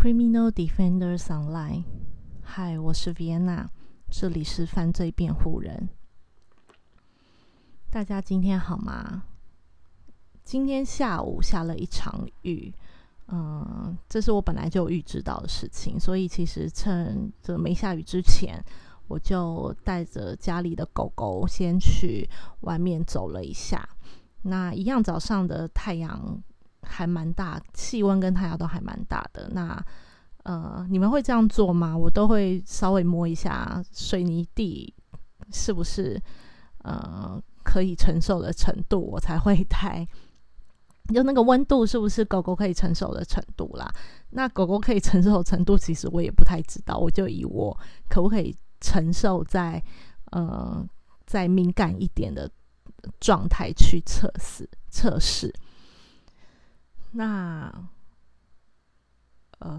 [0.00, 1.84] Criminal Defenders Online，
[2.42, 3.66] 嗨，我是 Vienna，
[4.08, 5.90] 这里是犯罪辩护人。
[7.90, 9.24] 大家今天好吗？
[10.42, 12.72] 今天下午下了一场雨，
[13.28, 18.58] 嗯，这是我本来就预知到的事情，所以其实趁这没下雨之前，
[19.06, 22.26] 我就带着家里的狗狗先去
[22.60, 23.86] 外面走了一下。
[24.40, 26.42] 那一样早上的太阳。
[26.90, 29.48] 还蛮大，气温跟太阳都还蛮大的。
[29.52, 29.82] 那
[30.42, 31.96] 呃，你们会这样做吗？
[31.96, 34.92] 我都会稍微摸一下水泥地
[35.52, 36.20] 是不是
[36.78, 40.06] 呃可以承受的程度，我才会带。
[41.14, 43.92] 就那个温度是不是狗狗可以承受的程度啦？
[44.30, 46.96] 那狗狗可以承受的程度，其实我也不太知道。
[46.96, 47.76] 我就以我
[48.08, 49.82] 可不可以承受在
[50.30, 50.86] 呃
[51.26, 52.48] 在敏感一点的
[53.18, 55.52] 状态去测试测试。
[57.12, 57.88] 那，
[59.58, 59.70] 呃，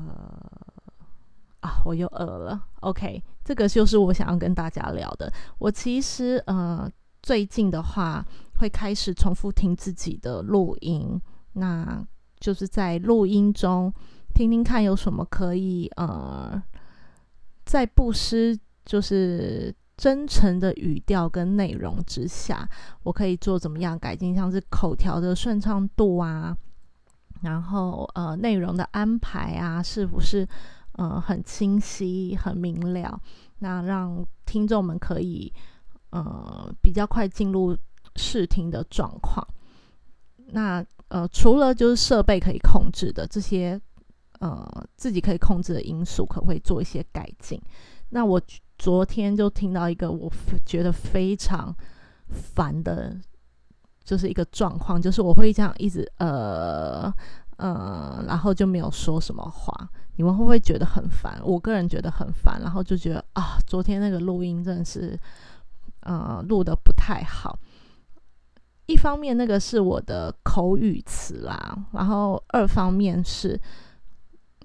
[1.62, 2.67] 啊，我又饿了。
[2.81, 5.31] OK，这个就是我想要跟大家聊的。
[5.58, 8.25] 我其实呃，最近的话
[8.59, 11.22] 会开始重复听自己的录音，
[11.53, 12.05] 那
[12.39, 13.94] 就是在录音中
[14.33, 16.61] 听听看有什么可以呃，
[17.66, 22.67] 在不失就是真诚的语调跟内容之下，
[23.03, 26.58] 我可以做怎么样改进，像是口条的顺畅度啊。
[27.42, 30.47] 然后呃，内容的安排啊，是不是
[30.94, 33.20] 呃很清晰、很明了？
[33.59, 35.52] 那让听众们可以
[36.11, 37.75] 呃比较快进入
[38.16, 39.45] 视听的状况。
[40.48, 43.80] 那呃，除了就是设备可以控制的这些
[44.39, 47.61] 呃自己可以控制的因素，可不可以做一些改进？
[48.09, 48.42] 那我
[48.78, 50.31] 昨天就听到一个我
[50.66, 51.76] 觉得非常
[52.30, 53.17] 烦的。
[54.03, 57.13] 就是一个状况，就是我会这样一直呃
[57.57, 59.89] 呃，然后就没有说什么话。
[60.17, 61.39] 你们会不会觉得很烦？
[61.43, 65.17] 我个人觉得很烦，然后就觉得啊，昨天那个录音真的是
[66.02, 67.58] 呃录的不太好。
[68.87, 73.59] 一方面那个是我的口语词啦，然后二方面是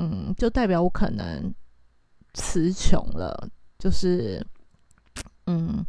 [0.00, 1.55] 嗯，就代表我可能
[2.34, 4.44] 词穷了，就是
[5.47, 5.84] 嗯。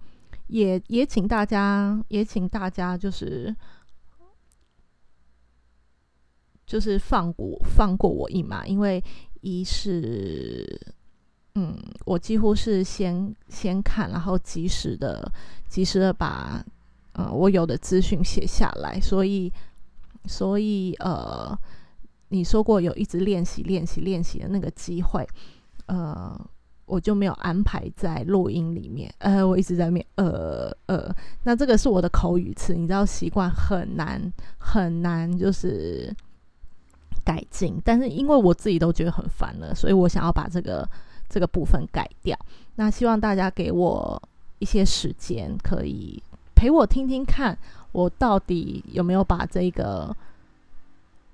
[0.48, 3.56] 也也请大家，也请大家，就是
[6.66, 9.04] 就是放过放过我一马，因为
[9.42, 10.80] 一是，
[11.56, 15.32] 嗯，我几乎是先先看，然后及时的
[15.68, 16.64] 及时的把，
[17.14, 19.52] 呃，我有的资讯写下来，所以
[20.26, 21.58] 所以呃，
[22.30, 25.28] 你说过有一直练习练习练习的那个机会，
[25.88, 26.50] 呃。
[26.88, 34.22] 我就没有安排在录音里面，呃，我一直在面，呃呃，那这个是我的口语词，你知道，习惯很难
[34.58, 36.16] 很难，就是
[37.26, 37.80] 改进。
[37.84, 40.90] 但是因为我自己都觉得很烦了，所以我想要把这个
[41.28, 42.40] 这个部分改掉。
[42.76, 44.22] 那希望大家给我
[44.60, 46.24] 一些时间，可以
[46.56, 47.58] 陪我听听看，
[47.92, 50.16] 我到底有没有把这个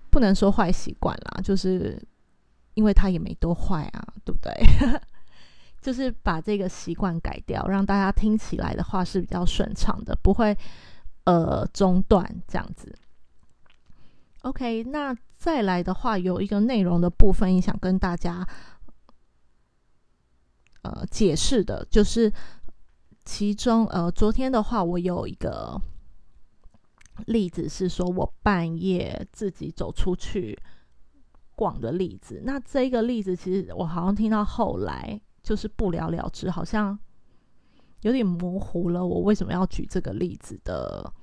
[0.09, 2.01] 不能说坏习惯啦，就是
[2.73, 4.51] 因为他也没多坏啊，对不对？
[5.83, 10.57] 就是把这个习惯改掉，让大家听起来的话是比较顺畅的，不会
[11.25, 12.97] 呃中断这样子。
[14.43, 18.47] OK，那再来的话有一个内容的部分也，想跟大家
[20.83, 22.31] 呃解释的，就是
[23.25, 25.79] 其中呃昨天的话，我有一个
[27.25, 30.57] 例子是说我半夜自己走出去
[31.57, 32.41] 逛的例子。
[32.45, 35.19] 那这一个例子其实我好像听到后来。
[35.43, 36.97] 就是不了了之，好像
[38.01, 39.05] 有点模糊了。
[39.05, 41.13] 我为什么要举这个例子的？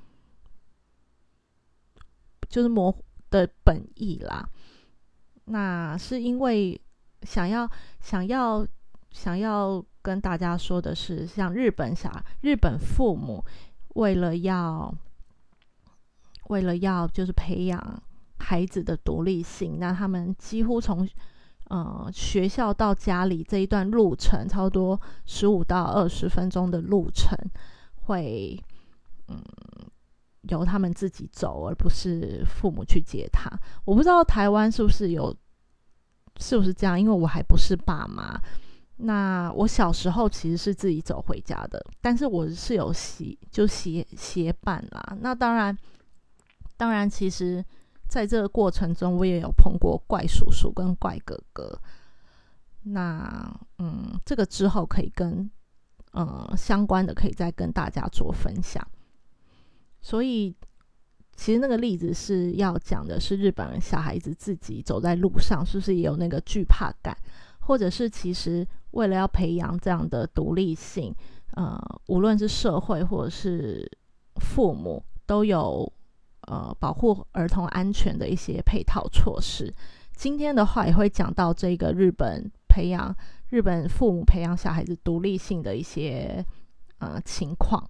[2.48, 4.48] 就是模糊的本意啦。
[5.44, 6.80] 那是因为
[7.22, 7.70] 想要
[8.00, 8.66] 想要
[9.10, 12.10] 想要跟大家说的是，像日本小
[12.40, 13.44] 日本父母
[13.94, 14.92] 为了要
[16.48, 18.02] 为了要就是培养
[18.38, 21.08] 孩子的独立性，那他们几乎从
[21.70, 27.38] 呃，学校到家里这一段路程，差不多十五到二十分钟的路程，
[27.94, 28.60] 会
[29.28, 29.40] 嗯
[30.48, 33.48] 由他们自己走，而不是父母去接他。
[33.84, 35.32] 我不知道台湾是不是有，
[36.40, 37.00] 是不是这样？
[37.00, 38.36] 因为我还不是爸妈。
[38.96, 45.16] 那我小时候其实是自己走回家的，但是我是有协就协协伴啦。
[45.20, 45.78] 那当然，
[46.76, 47.64] 当然其实。
[48.10, 51.80] 在这个过程中，我也有碰过怪叔叔跟怪哥哥。
[52.82, 53.48] 那
[53.78, 55.48] 嗯，这个之后可以跟
[56.10, 58.84] 呃相关的，可以再跟大家做分享。
[60.00, 60.52] 所以
[61.36, 67.16] 其实那个例子是要讲的是日本人小孩子自己走在路上，是不是也有那个惧怕感，
[67.60, 71.14] 或者是其实为了要培养这样的独立性，
[71.52, 71.78] 呃，
[72.08, 73.88] 无论是社会或者是
[74.40, 75.89] 父母都有
[76.50, 79.72] 呃保护儿童安全的一些配套措施。
[80.16, 83.14] 今天的话也会讲到这个日本培养
[83.48, 86.44] 日本父母培养小孩子独立性的一些
[86.98, 87.88] 呃情况。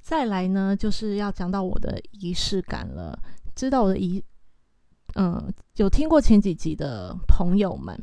[0.00, 3.18] 再来呢，就是要讲到我的仪式感了。
[3.56, 4.22] 知道我的仪，
[5.14, 8.00] 嗯，有听过前几集的朋友们，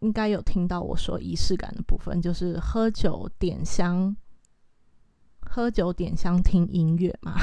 [0.00, 4.14] 应该有听到我说仪式感的部分，就是喝酒点香，
[5.50, 7.34] 喝酒点香听音乐嘛。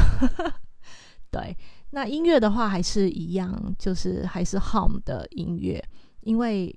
[1.30, 1.56] 对，
[1.92, 5.84] 那音乐的话还是一样，就是还是 home 的音乐，
[6.22, 6.74] 因为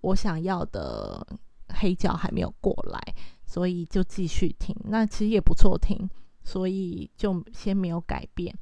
[0.00, 1.26] 我想要的
[1.68, 3.00] 黑胶还没有过来。
[3.48, 5.96] 所以就继续听，那其实也不错听，
[6.42, 8.52] 所以就先没有改变。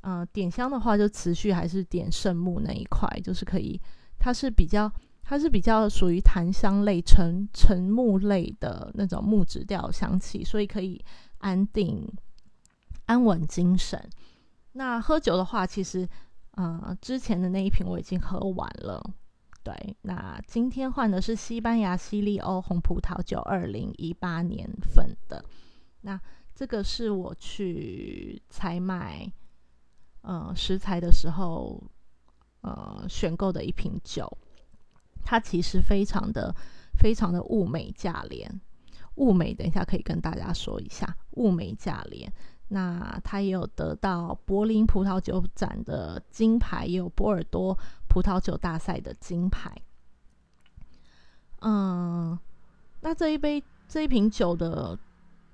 [0.00, 3.78] 嗯，点香的话就持续还是点圣木那一块，就是可以，
[4.18, 4.90] 它是比较，
[5.30, 11.00] 它是比较属于檀香类、沉沉木类的那种木质调香气，所以可以
[11.38, 12.04] 安定、
[13.06, 14.10] 安稳精神。
[14.72, 16.08] 那喝酒的话，其实，
[16.56, 19.00] 呃，之前的那一瓶我已经喝完了。
[19.62, 25.44] 对，那今天换的是西班牙西利欧红葡萄酒，二零一八年份的。
[26.00, 26.20] 那
[26.56, 29.32] 这个是我去采买
[30.22, 31.80] 呃食材的时候
[32.62, 34.28] 呃选购的一瓶酒，
[35.30, 36.52] 它其实非常的
[36.98, 38.60] 非常的物美价廉，
[39.14, 42.32] 物美等一下可以跟大家说一下，物美价廉。
[42.66, 47.78] 那它也有得到柏林葡萄酒展的金牌，也有波尔多
[48.08, 49.70] 葡萄酒大赛的金牌。
[51.60, 52.36] 嗯，
[53.00, 54.98] 那这一杯这一瓶酒的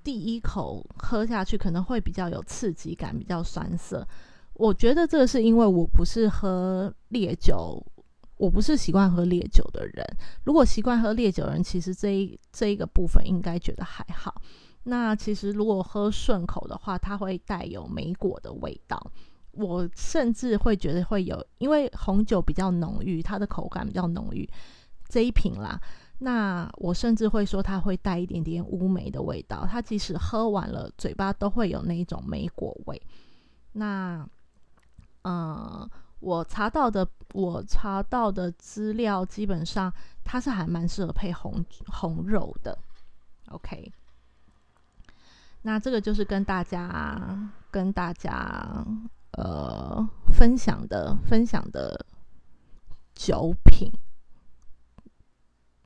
[0.02, 4.08] 第一口喝下去可能会比较有刺激感，比较酸涩。
[4.55, 7.87] 我觉得这个是因为我不是喝烈酒，
[8.36, 10.04] 我不是习惯喝烈酒的人。
[10.44, 14.42] 如果习惯喝烈酒的人，其实这一这一个部分应该觉得还好。
[14.84, 19.10] 那其实如果喝顺口的话，它会带有梅果的味道。
[19.52, 24.48] 我甚至会觉得会有，因为红酒比较浓郁，它的口感比较浓郁。
[25.08, 25.80] 这一瓶啦，
[26.18, 29.66] 那我甚至会说它会带一点点乌梅的味道。
[29.66, 33.00] 它即使喝完了，嘴巴都会有那一种梅果味。
[33.72, 34.28] 那，
[35.22, 35.88] 嗯，
[36.20, 39.92] 我查到的，我查到的资料基本上
[40.24, 42.76] 它是还蛮适合配红红肉的。
[43.48, 43.92] OK。
[45.62, 48.86] 那这个就是跟大家跟大家
[49.32, 52.06] 呃分享的分享的
[53.16, 53.90] 酒品，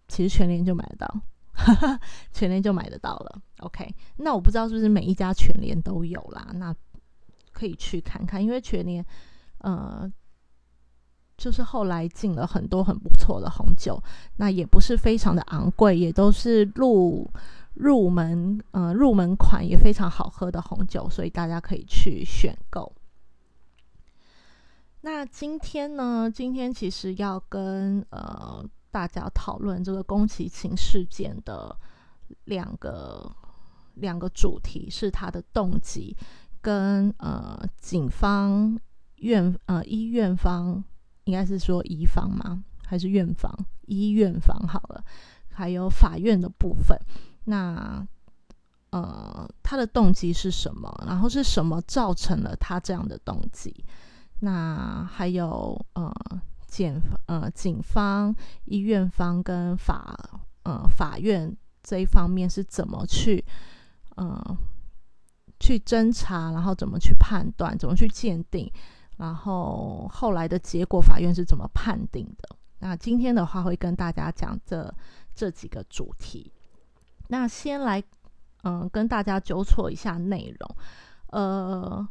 [0.06, 1.20] 其实全联就买得到，
[2.30, 3.40] 全联就买得到了。
[3.60, 6.74] OK，那我不知道是不是每一家全联都有啦，那
[7.50, 9.02] 可以去看看，因为全联
[9.58, 10.06] 呃
[11.40, 14.00] 就是后来进了很多很不错的红酒，
[14.36, 17.26] 那也不是非常的昂贵，也都是入。
[17.74, 22.92] 入门，呃，入门款也非常好喝的红酒，所以大家可以去选购。
[25.02, 26.30] 那今天呢？
[26.30, 31.74] 今天其实要跟呃大家讨论这个宫崎勤事件的
[32.44, 33.32] 两个
[33.94, 36.14] 两个主题，是他的动机
[36.60, 38.78] 跟呃警方
[39.14, 40.84] 院呃医院方，
[41.30, 42.64] 应该是说医方吗？
[42.84, 43.48] 还是院方？
[43.86, 45.04] 医院方好了，
[45.52, 46.98] 还有法院的部分。
[47.44, 48.04] 那，
[48.90, 50.92] 呃，他的动机是什么？
[51.06, 53.72] 然后是什么造成了他这样的动机？
[54.40, 56.12] 那还有呃，
[56.66, 58.34] 检呃，警方、
[58.64, 63.44] 医院方跟法呃法院这一方面是怎么去
[64.16, 64.58] 呃
[65.60, 68.68] 去侦查，然后怎么去判断，怎么去鉴定？
[69.20, 72.56] 然后后来的结果，法院是怎么判定的？
[72.78, 74.92] 那今天的话，会跟大家讲这
[75.34, 76.50] 这几个主题。
[77.28, 78.02] 那先来，
[78.62, 80.76] 嗯，跟大家纠错一下内容。
[81.26, 82.08] 呃，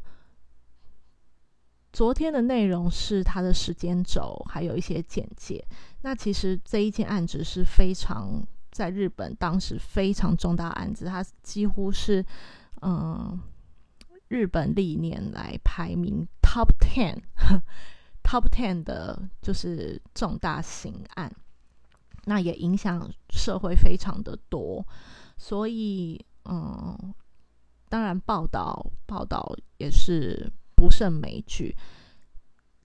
[1.92, 5.66] 昨天的内容是它的时间轴，还有一些简介。
[6.02, 12.24] 那其实这一件案子是非常在日本当时非常重大案子，它几乎是
[12.84, 13.38] 嗯
[14.28, 17.16] 日本历年来排名 top ten
[18.24, 21.32] top ten 的，就是重大刑案。
[22.26, 24.84] 那也影响社会非常的多，
[25.38, 27.14] 所以嗯，
[27.88, 31.76] 当然报道报道也是不胜枚举。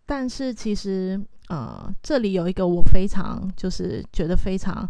[0.07, 1.19] 但是其实
[1.49, 4.87] 呃，这里有一个我非常就是觉得非常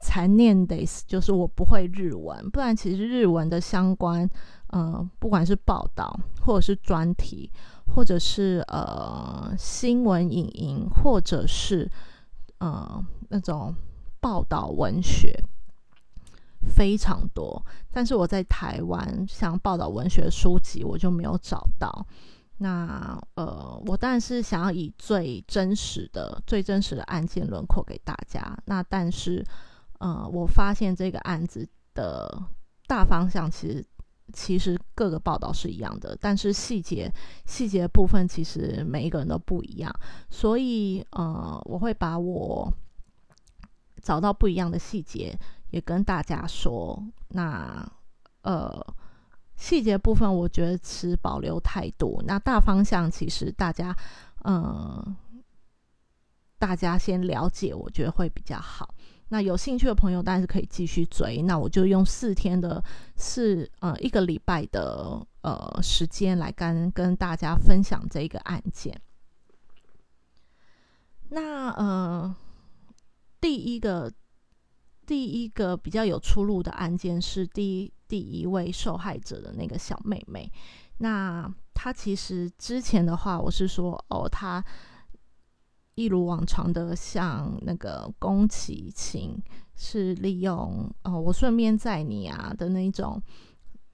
[0.00, 4.28] 残念 days 就是我不会日文，不然其实日文的相关，
[4.68, 7.50] 呃，不管是报道或者是专题，
[7.86, 11.90] 或者是呃新闻影音，或者是
[12.58, 13.74] 呃那种
[14.20, 15.34] 报道文学，
[16.62, 17.64] 非常多。
[17.90, 22.06] 但是我在台湾像报道文学书籍，我就没有找到。
[22.58, 28.56] 那呃，我当然是想要以最真实的、最真实的案件轮廓给大家。
[28.64, 29.44] 那但是。
[29.98, 32.30] 呃，我发现这个案子的
[32.86, 33.82] 大方向其实
[34.32, 37.12] 其实各个报道是一样的，但是细节
[37.44, 39.94] 细节部分其实每一个人都不一样，
[40.28, 42.72] 所以呃，我会把我
[44.02, 45.38] 找到不一样的细节
[45.70, 47.02] 也跟大家说。
[47.28, 47.88] 那
[48.42, 48.94] 呃，
[49.56, 52.22] 细节部分我觉得持保留态度。
[52.26, 53.96] 那大方向其实大家
[54.44, 55.16] 嗯，
[56.58, 58.94] 大家先了解，我觉得会比较好。
[59.28, 61.42] 那有兴趣的朋友当然是可以继续追。
[61.42, 62.82] 那我就用四天的
[63.16, 69.00] 四呃一个礼拜的呃时间来跟跟大家分享这个案件。
[71.30, 72.34] 那呃
[73.40, 74.12] 第一个
[75.04, 80.48] 第一个比较有出入的案件是第一第一位受害者的那个小妹妹。
[80.98, 84.64] 那她其实之前的话，我是说哦她。
[85.96, 89.36] 一如往常的，像那个宫崎勤
[89.74, 93.20] 是利用哦，我顺便载你啊的那种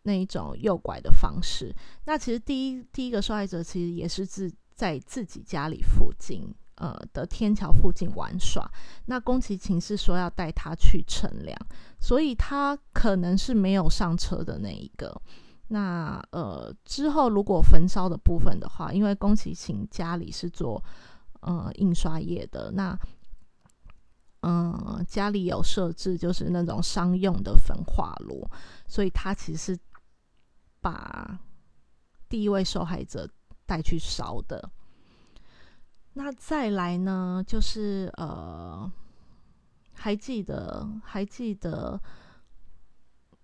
[0.02, 1.72] 那一种诱拐的方式。
[2.04, 8.68] 那其实第一第一个受害者其实也是自在自己家里附近呃的天桥附近玩耍。
[9.06, 11.56] 那宫崎勤是说要带他去乘凉，
[12.00, 15.22] 所以他可能是没有上车的那一个。
[15.68, 20.82] 那呃之后如果焚烧的部分的话，因为宫崎勤家里是做。
[21.42, 22.96] 呃，印刷业的那，
[24.42, 28.48] 嗯，家里有设置就是那种商用的焚化炉，
[28.86, 29.76] 所以他其实
[30.80, 31.36] 把
[32.28, 33.28] 第一位受害者
[33.66, 34.70] 带去烧的。
[36.12, 38.88] 那再来呢，就是呃，
[39.94, 42.00] 还记得还记得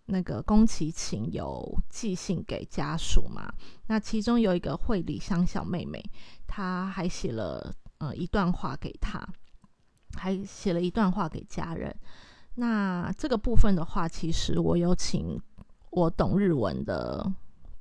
[0.04, 3.52] 那个宫崎勤有寄信给家属吗？
[3.88, 6.00] 那其中有一个惠里香小妹妹，
[6.46, 7.74] 她还写了。
[7.98, 9.26] 呃，一段话给他，
[10.16, 11.94] 还写了一段话给家人。
[12.54, 15.40] 那这个部分的话，其实我有请
[15.90, 17.24] 我懂日文的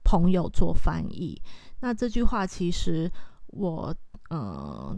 [0.04, 1.42] 朋友做翻译。
[1.80, 3.12] 那这句话其实
[3.48, 3.96] 我，
[4.30, 4.96] 呃，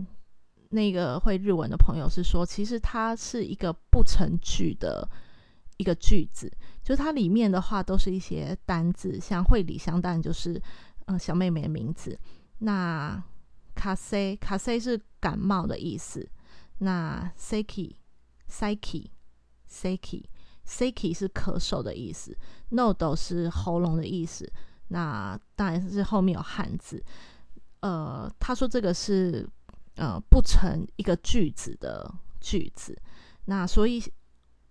[0.70, 5.08] 那个会日文的朋友是说，其实它是一个不成句的
[5.78, 6.52] 一个句子，
[6.84, 10.62] 就它里面的话都是一些单字，像会理香当就是
[11.06, 12.18] 嗯小妹妹的名字。
[12.60, 13.22] 那
[13.80, 16.30] 卡塞卡塞是感冒的意思，
[16.80, 17.96] 那 seki
[18.50, 19.06] seki
[19.72, 20.26] seki
[20.68, 22.38] seki 是咳嗽的意思
[22.72, 24.52] ，nodo 是喉咙的意思，
[24.90, 27.02] 那当然是后面有汉字。
[27.80, 29.48] 呃，他说这个是
[29.96, 32.94] 呃不成一个句子的句子，
[33.46, 34.04] 那所以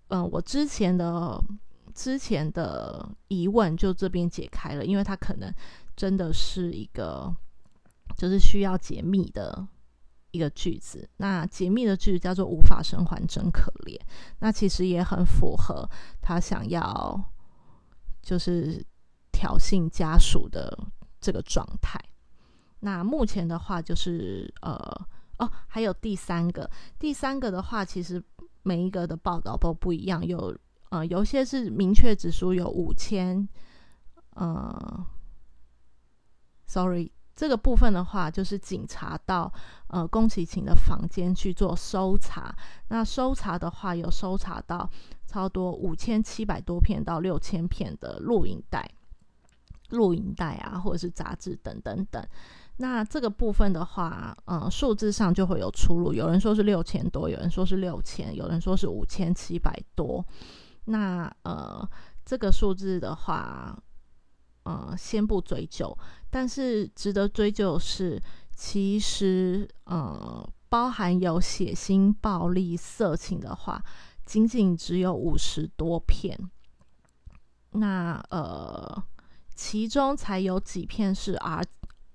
[0.09, 1.43] 呃我之前的
[1.95, 5.51] 之前的疑问就这边解开了，因为他可能
[5.97, 7.35] 真的是一个。
[8.19, 9.65] 就是需要解密的
[10.33, 13.97] 一个句子，那解密的句子叫做“无法生还，真可怜”。
[14.41, 15.89] 那其实也很符合
[16.21, 17.19] 他想要
[18.21, 18.85] 就是
[19.31, 20.77] 挑衅家属的
[21.21, 21.97] 这个状态。
[22.81, 24.77] 那目前的话，就是呃
[25.39, 28.21] 哦，还有第三个，第三个的话，其实
[28.65, 30.53] 每一个的报道都不一样，有
[30.91, 33.49] 呃有些是明确指出有五千，
[34.35, 35.07] 呃
[36.67, 37.13] ，sorry。
[37.39, 39.53] 这个部分的话，就是警察到
[39.87, 42.53] 呃宫崎勤的房间去做搜查。
[42.89, 44.91] 那搜查的话，有搜查到
[45.25, 48.91] 超多五千七百多片到六千片的录影带、
[49.91, 52.21] 录影带啊，或者是杂志等等等。
[52.79, 56.13] 那这个部分的话，嗯，数字上就会有出入。
[56.13, 60.25] 有人说是六千多，有人说是六千，有人说是五千七百多。
[60.87, 61.89] 那呃，
[62.25, 63.79] 这个数字的话。
[64.69, 65.97] 呃，先不追究，
[66.29, 68.21] 但是值得追究是，
[68.55, 73.83] 其实呃，包含有血腥、暴力、色情的话，
[74.27, 76.39] 仅仅只有五十多片。
[77.71, 79.03] 那呃，
[79.55, 81.65] 其中才有几片是 R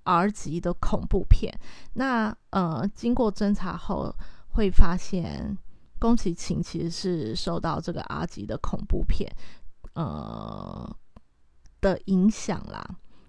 [0.04, 1.52] R 级的恐怖片。
[1.94, 4.14] 那呃，经过侦查后，
[4.50, 5.58] 会发现
[5.98, 9.28] 宫崎勤其实是受到这个 R 级的恐怖片，
[9.94, 10.96] 呃。
[11.84, 12.82] 的影响啦，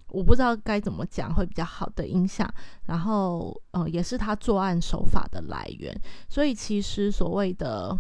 [0.08, 2.50] 我不知道该怎么讲会比较好的影响。
[2.86, 5.94] 然后，呃，也是他作案手法的来源。
[6.30, 8.00] 所以，其实所谓的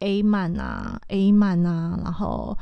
[0.00, 2.56] A 漫啊，A 漫啊，然后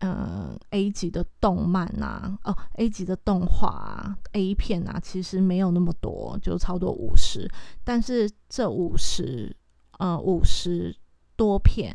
[0.00, 7.46] 嗯 A 级的动漫啊，哦 A 级的动画啊，A 片啊，其实没有那么多，就超多五十，
[7.84, 9.54] 但是这五十
[9.98, 10.96] 呃五十
[11.36, 11.94] 多片，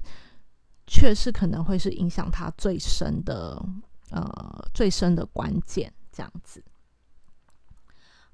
[0.85, 3.63] 却是可能会是影响他最深的
[4.11, 6.63] 呃最深的关键，这样子。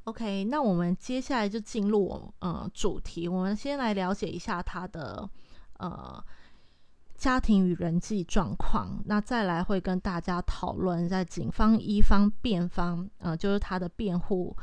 [0.05, 3.27] OK，那我们接下来就进入呃主题。
[3.27, 5.29] 我们先来了解一下他的
[5.77, 6.23] 呃
[7.15, 14.57] 家庭与人际状况，那再来会跟大家讨论在警方一方、辩方，呃，就是他的辩护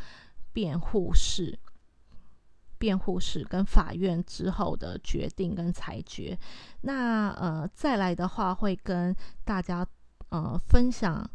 [0.53, 1.57] 辩护室、
[2.79, 6.39] 辩护室跟法院之后的决定跟裁决。
[6.83, 9.15] 那呃再来的话，会跟
[9.45, 9.87] 大家
[10.31, 11.29] 呃分享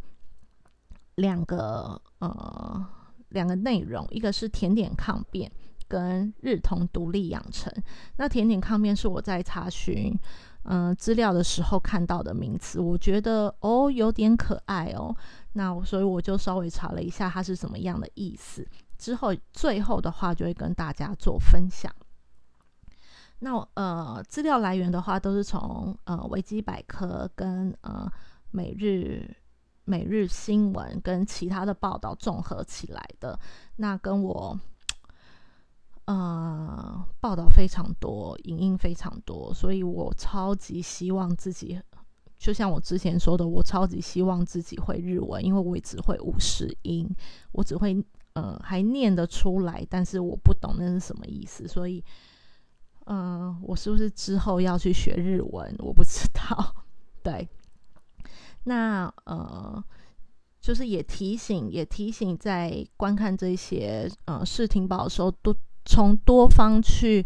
[1.15, 2.85] 两个呃。
[3.31, 5.49] 两个内容，一个是甜点抗辩
[5.87, 7.71] 跟日同独立养成。
[8.17, 10.13] 那甜点抗辩是我在查询
[10.63, 15.15] 嗯资料的时候看到的名词，我觉得哦有点可爱哦。
[15.53, 18.67] 那所以我就稍微查了一下它是什么样的意思。
[19.01, 21.91] 之后最后的话就会跟大家做分享。
[23.39, 28.07] 那呃资料来源的话都是从呃维基百科跟呃
[28.51, 29.35] 每日。
[29.83, 33.37] 每日新闻跟其他的报道综合起来的，
[33.77, 34.57] 那跟我，
[36.05, 41.81] 呃，报道非常多，影音非常多，所以我超级希望自己，
[42.37, 47.09] 就像我之前说的，我超级希望自己会日文，因为我只会五十音，
[47.51, 48.01] 我只会
[48.33, 52.03] 呃还念得出来，但是我不懂那是什么意思，所以，
[53.05, 55.75] 嗯，我是不是之后要去学日文？
[55.79, 56.75] 我不知道，
[57.23, 57.47] 对。
[58.65, 59.83] 那呃，
[60.59, 67.25] 就是也提醒，也提醒，在观看这些呃视听报的时候，多从多方去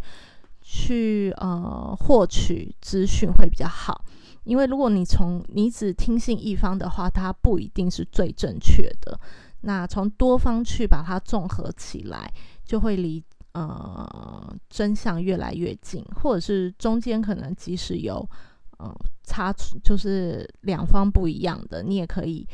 [0.62, 4.02] 去呃获取资讯会比较好。
[4.44, 9.20] 因为如果你从你只听信一方的话，它不一定是最正确的。
[9.66, 12.32] 那从多方去把它综合起来，
[12.64, 18.26] 就会离呃真相越来越近，或者是中间可能即使有。
[18.78, 19.50] 嗯，差
[19.82, 22.46] 就是两方不一样的，你也可以，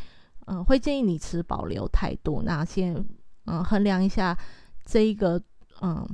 [0.46, 2.42] 嗯，会建议你持保留态度。
[2.44, 2.94] 那先，
[3.46, 4.38] 嗯，衡量一下
[4.84, 5.42] 这一个，
[5.80, 6.06] 嗯，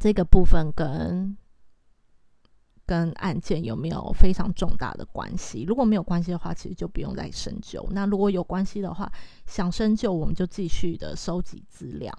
[0.00, 1.36] 这个部分跟
[2.90, 5.62] 跟案件有没有非常重大的关系？
[5.62, 7.86] 如果没有关系的话，其实就不用再深究。
[7.92, 9.08] 那如果有关系的话，
[9.46, 12.12] 想深究，我们就继续的收集资料。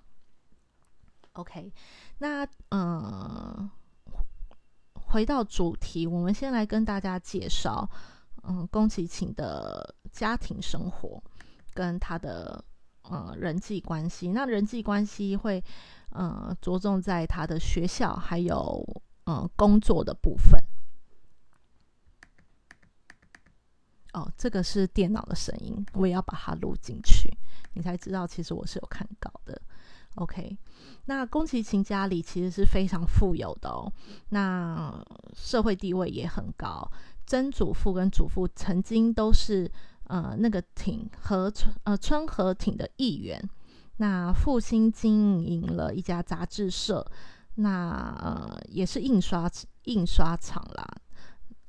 [1.34, 1.74] OK，
[2.20, 3.70] 那嗯。
[4.94, 7.86] 回到主题，我们先来跟大家介绍，
[8.44, 11.22] 嗯，宫崎勤的家庭生活
[11.74, 12.64] 跟他的
[13.02, 14.30] 呃人际关系。
[14.30, 15.62] 那人际关系会
[16.12, 18.82] 呃着重在他的学校还有
[19.32, 20.62] 嗯工作的部分。
[24.14, 27.34] 哦，这个是电脑的声音，我也要把它录进去，
[27.74, 29.62] 你才知道其实我是有看稿的。
[30.16, 30.58] OK。
[31.06, 33.92] 那宫崎勤家里其实是非常富有的哦，
[34.30, 35.02] 那
[35.34, 36.92] 社会地位也很高。
[37.26, 39.72] 曾祖父跟祖父曾经都是
[40.04, 43.42] 呃那个町和村呃村和町的议员。
[43.98, 47.06] 那父亲经营了一家杂志社，
[47.56, 49.50] 那呃也是印刷
[49.84, 50.88] 印刷厂啦。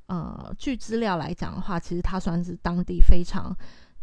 [0.07, 3.55] 呃，据资料来讲的话，其实他算是当地非常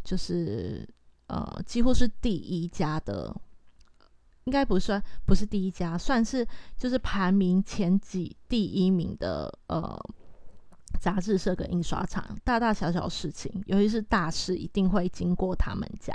[0.02, 0.88] 就是
[1.26, 3.34] 呃几乎是第一家的。
[4.44, 6.44] 应该不算，不是第一家，算是
[6.76, 9.96] 就是排名前几第一名的呃
[10.98, 16.12] 杂志社跟印刷厂，大大小小事情，尤其是大事，一定会经过他们家。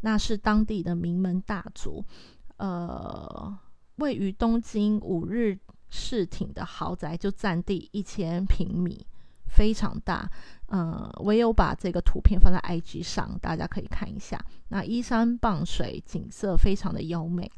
[0.00, 2.02] 那是当地的名门大族，
[2.56, 3.47] 呃，
[3.98, 5.56] 位于东京五日
[5.88, 9.06] 市町的豪宅就占地一千平米，
[9.46, 10.30] 非常大。
[10.66, 14.38] 呃，我有把这个图片放在 IG 上，大家可以看一下。
[14.68, 17.50] 那依山傍水，景色非常的优美。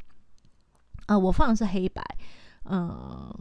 [1.06, 2.02] 呃，我放的是黑白，
[2.64, 3.34] 嗯，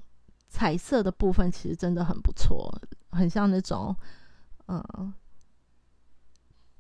[0.48, 2.74] 彩色的部分其实真的很不错，
[3.12, 3.96] 很像那种，
[4.68, 5.14] 嗯，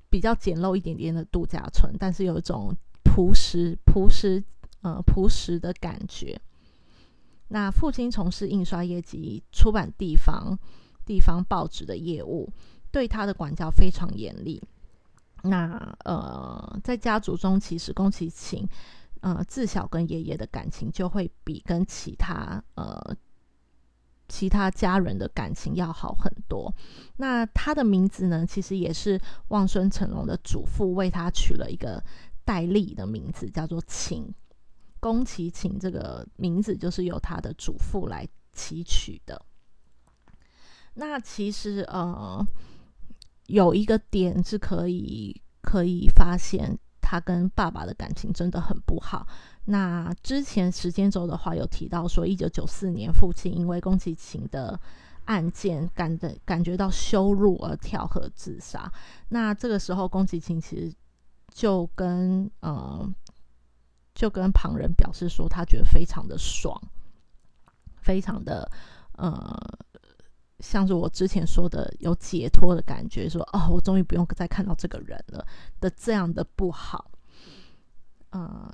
[0.10, 4.44] 比较简陋一点点的度假村，但是有一种朴实、朴实，
[4.82, 6.40] 呃，朴实的感觉。
[7.50, 10.58] 那父亲从事印刷业及出版地方
[11.06, 12.52] 地方报纸的业务，
[12.92, 14.62] 对他的管教非常严厉。
[15.44, 18.68] 那呃，在家族中，其实宫崎勤。
[19.22, 23.14] 呃，自小跟爷爷的感情就会比跟其他呃
[24.30, 26.74] 其他家人的感情要好很多。
[27.18, 32.02] 那他的名字呢，其实也是望孙成龙的祖父为他取了一个
[32.46, 34.34] 戴笠的名字，叫做秦。
[35.00, 39.42] 宫崎勤这个名字就是由他的祖父来起取的。
[40.96, 42.46] 那其实呃，
[43.48, 49.26] 有一个点是可以可以发现他跟爸爸的感情真的很不好。
[49.66, 54.78] 那之前时间轴的话有提到说，一九九四年父亲因为宫崎勤的
[55.26, 58.92] 案件感的感觉到羞辱而跳河自杀。
[59.30, 60.94] 那这个时候宫崎勤其实
[61.54, 63.08] 就跟呃
[64.20, 66.78] 就跟旁人表示说，他觉得非常的爽，
[68.02, 68.70] 非常的
[69.14, 69.58] 呃
[70.60, 75.48] 像是我之前说的有解脱的感觉，说哦，我终于不用再看到这个人了
[75.80, 77.10] 的这样的不好，
[78.32, 78.70] 呃。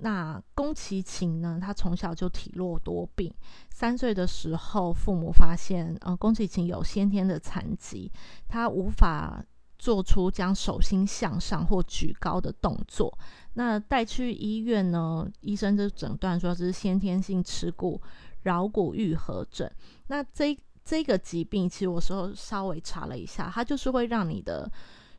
[0.00, 1.58] 那宫崎勤呢？
[1.60, 3.34] 他从小就体弱多病。
[3.68, 8.12] 三岁的时候，父母发现，呃，宫崎勤有先天的残疾，
[8.46, 9.44] 他无法
[9.78, 13.16] 做出将手心向上或举高的动作。
[13.54, 15.30] 那带去医院呢？
[15.40, 18.00] 医生就诊断说这是先天性耻骨
[18.44, 19.70] 桡骨愈合症。
[20.08, 24.70] 那这这个疾病，其实我时候稍微查了一下，它就是会让你的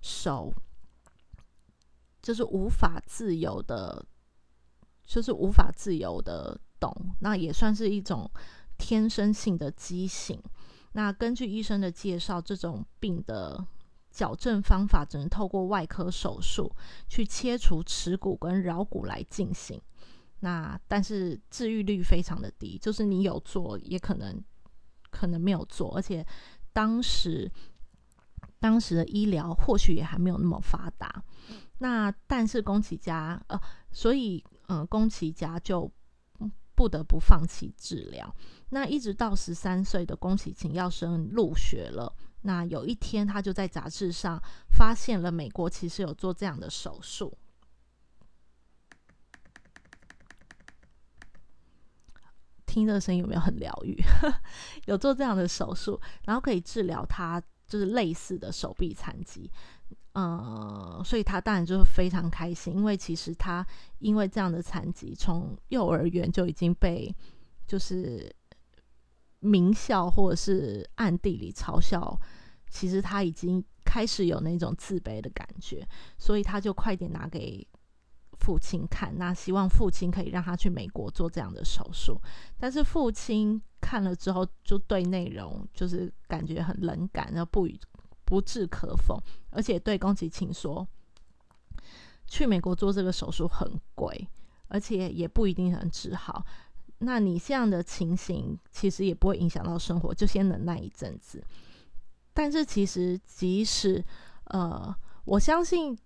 [0.02, 0.54] 手
[2.22, 4.06] 就是无法自由的。
[5.06, 8.30] 就是无法自由的动，那也算是一种
[8.78, 10.40] 天生性的畸形。
[10.92, 13.66] 那根据医生的介绍，这种病的
[14.10, 16.72] 矫正方法只能透过外科手术
[17.08, 19.82] 去切除耻骨跟桡骨来进行。
[20.40, 24.44] 那但是治愈率非常的低，就是你有做也可能
[25.10, 26.26] 可能没有做，而且
[26.72, 27.52] 当时
[28.60, 31.24] 当时的医疗或许也还没有那么发达。
[31.80, 33.60] 那但是宫崎家呃，
[33.92, 34.44] 所以。
[34.70, 35.92] 呃，宫崎家就
[36.76, 38.36] 不得不放弃治疗。
[38.70, 42.16] 那一直到十三岁的宫崎勤要升入学了。
[42.42, 47.38] 那有一天，他就在杂志上发现了美国其实有做这样的手术。
[52.66, 54.00] 听这个声音有没有很疗愈？
[54.86, 59.50] 有做这样的手术，然后可以治疗他就是类似的手臂残疾。
[60.14, 63.66] 呃，所以他当然就是非常开心，因为其实他
[64.00, 67.14] 因为这样的残疾，从幼儿园就已经被
[67.68, 68.32] 就是
[69.40, 72.20] 名校或者是暗地里嘲笑，
[72.70, 77.68] 其实他已经开始有那种自卑的感觉，所以他就快点拿给
[78.40, 82.22] 父亲看，那希望父亲可以让他去美国做这样的手术，
[82.58, 87.80] 但是父亲看了之后就对内容就是感觉很冷感，然后不予。
[88.26, 90.88] 不置可否，而且对宫崎勤说，
[92.28, 94.30] 去美国做这个手术很贵，
[94.68, 96.46] 而且也不一定能治好。
[97.00, 101.44] 那你这样的情形其实也不会影响到生活，就先忍耐一阵子。
[102.34, 104.04] 但是其实即使
[104.46, 105.98] 呃，我相信，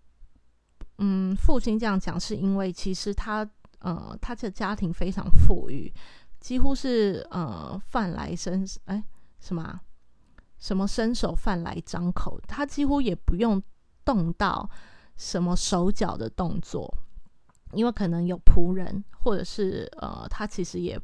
[0.97, 3.47] 嗯，父亲这样讲是因为其实他
[3.79, 5.93] 呃，他的家庭非常富裕，
[6.39, 9.03] 几乎是呃饭来伸哎
[9.39, 9.79] 什么？
[10.59, 13.61] 什么伸手饭来张口，他几乎也不用
[14.05, 14.69] 动到
[15.17, 16.89] 什么手脚的动作，
[17.75, 20.99] 因为可能有仆人，或者是呃，他其实也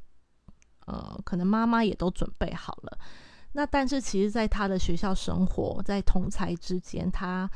[0.86, 2.98] 呃，可能妈妈也都准备好了。
[3.52, 7.50] 那但是其实，在他的学校生活，在同才之间，他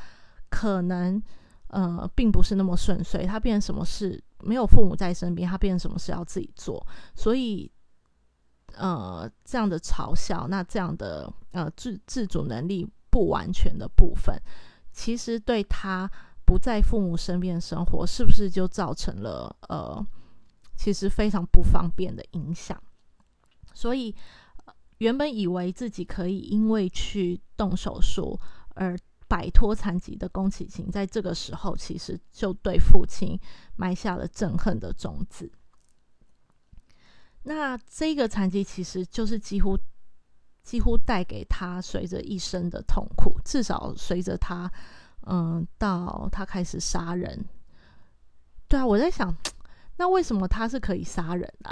[0.50, 1.22] 可能
[1.68, 3.26] 呃，并不是那么顺遂。
[3.26, 7.70] 他变成什么事没有父母在身边，他变成什么事要自己做，所以。
[8.76, 14.36] 呃，这样的嘲笑，那这样的呃自自主能力不完全的部分，
[14.90, 16.10] 其实对他
[16.44, 20.06] 不在父母身边生活，是不是就造成了呃，
[20.76, 22.80] 其实非常不方便的影响？
[23.72, 24.14] 所以
[24.98, 28.38] 原本以为自己可以因为去动手术
[28.74, 33.38] 而摆脱残疾的宫崎勤，在这个时候其实就对父亲
[33.76, 35.50] 埋下了憎恨的种子。
[37.42, 39.78] 那这个残疾其实就是几乎
[40.62, 44.70] 几乎带给他随着一生的痛苦，至少随着他，
[45.26, 47.44] 嗯，到他开始杀人。
[48.68, 49.34] 对啊，我在想，
[49.96, 51.70] 那为什么他是可以杀人的？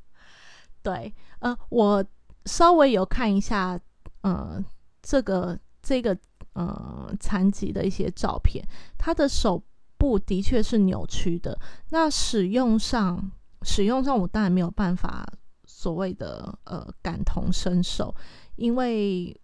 [0.82, 2.04] 对，呃，我
[2.44, 3.78] 稍微有看一下，
[4.22, 4.62] 呃，
[5.02, 6.16] 这个这个
[6.52, 8.64] 呃残疾的一些照片，
[8.98, 9.62] 他的手
[9.96, 11.58] 部的确是扭曲的，
[11.90, 13.30] 那使用上。
[13.66, 15.26] 使用上，我当然没有办法
[15.64, 18.14] 所谓的呃感同身受，
[18.56, 19.34] 因为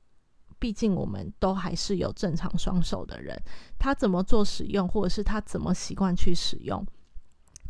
[0.60, 3.36] 毕竟我们都还是有正常双手的人，
[3.78, 6.86] 他怎么做使用，或者是他怎么习惯去使用，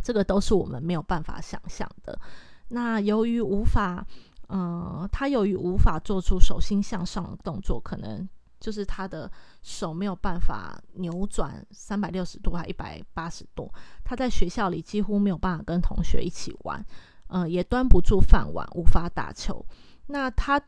[0.04, 2.20] 这个都是我们没有办法想象的。
[2.68, 4.06] 那由于无法，
[4.48, 8.28] 呃，他由于无法做出手心向上的动作，可能。
[8.60, 13.72] 就是他的手没有办法扭转三百六十度还一百八十度，
[14.04, 16.84] 他在学校里几乎没有办法跟同学一起玩，
[17.28, 19.64] 呃，也端不住饭碗，无法打球。
[20.08, 20.60] 那他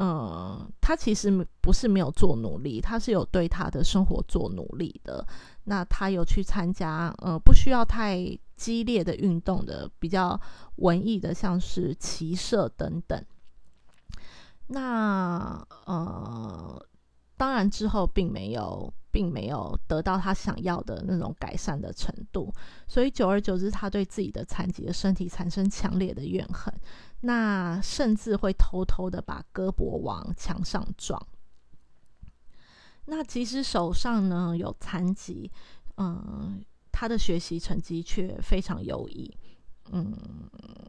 [0.00, 5.22] 呃，他其实不是没有做努力，他是有对他的生活做努力的。
[5.64, 8.16] 那他有去参加，呃，不需要太
[8.56, 10.40] 激烈的运动的，比较
[10.76, 13.22] 文艺的，像是骑射等等。
[14.68, 16.82] 那呃，
[17.36, 22.50] 当然之后并没有，并没有得到他想要的那种改善的程度，
[22.88, 26.72] 所以久而久之，他对自己的残疾的身体产生强烈的怨恨。
[27.20, 31.26] 那甚至会偷偷的把胳膊往墙上撞。
[33.06, 35.50] 那即使手上呢有残疾，
[35.96, 39.36] 嗯，他的学习成绩却非常优异。
[39.92, 40.16] 嗯，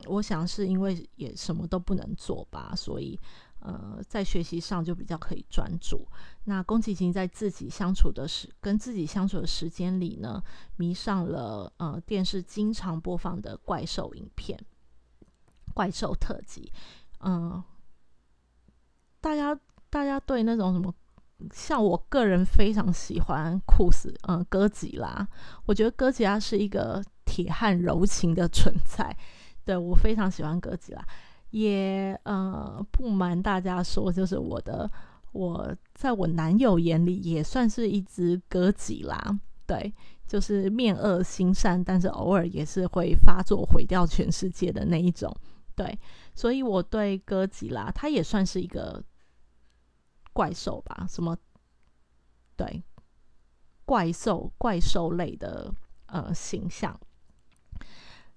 [0.05, 3.19] 我想是因为也什么都不能做吧，所以
[3.59, 6.07] 呃，在学习上就比较可以专注。
[6.43, 10.43] 那宫崎勤在自己相处的时跟自己相处的时间里呢，
[10.75, 14.63] 迷上了呃电视经常播放的怪兽影片。
[15.71, 16.71] 怪兽特辑，
[17.19, 17.63] 嗯，
[19.19, 19.57] 大家
[19.89, 20.93] 大家对那种什么，
[21.51, 25.27] 像我个人非常喜欢酷死，嗯，哥吉拉，
[25.65, 29.15] 我觉得哥吉拉是一个铁汉柔情的存在，
[29.65, 31.05] 对我非常喜欢哥吉拉，
[31.49, 34.89] 也呃不瞒大家说，就是我的
[35.31, 39.93] 我在我男友眼里也算是一只哥吉拉，对，
[40.27, 45.35] 就是面恶心善，但是偶尔也是会发作毁掉全世界的那一种。
[45.81, 45.99] 对，
[46.35, 49.03] 所以我对哥吉拉，它也算是一个
[50.31, 51.07] 怪兽吧？
[51.09, 51.35] 什么？
[52.55, 52.83] 对，
[53.83, 55.73] 怪兽、怪兽类的
[56.05, 56.99] 呃形象。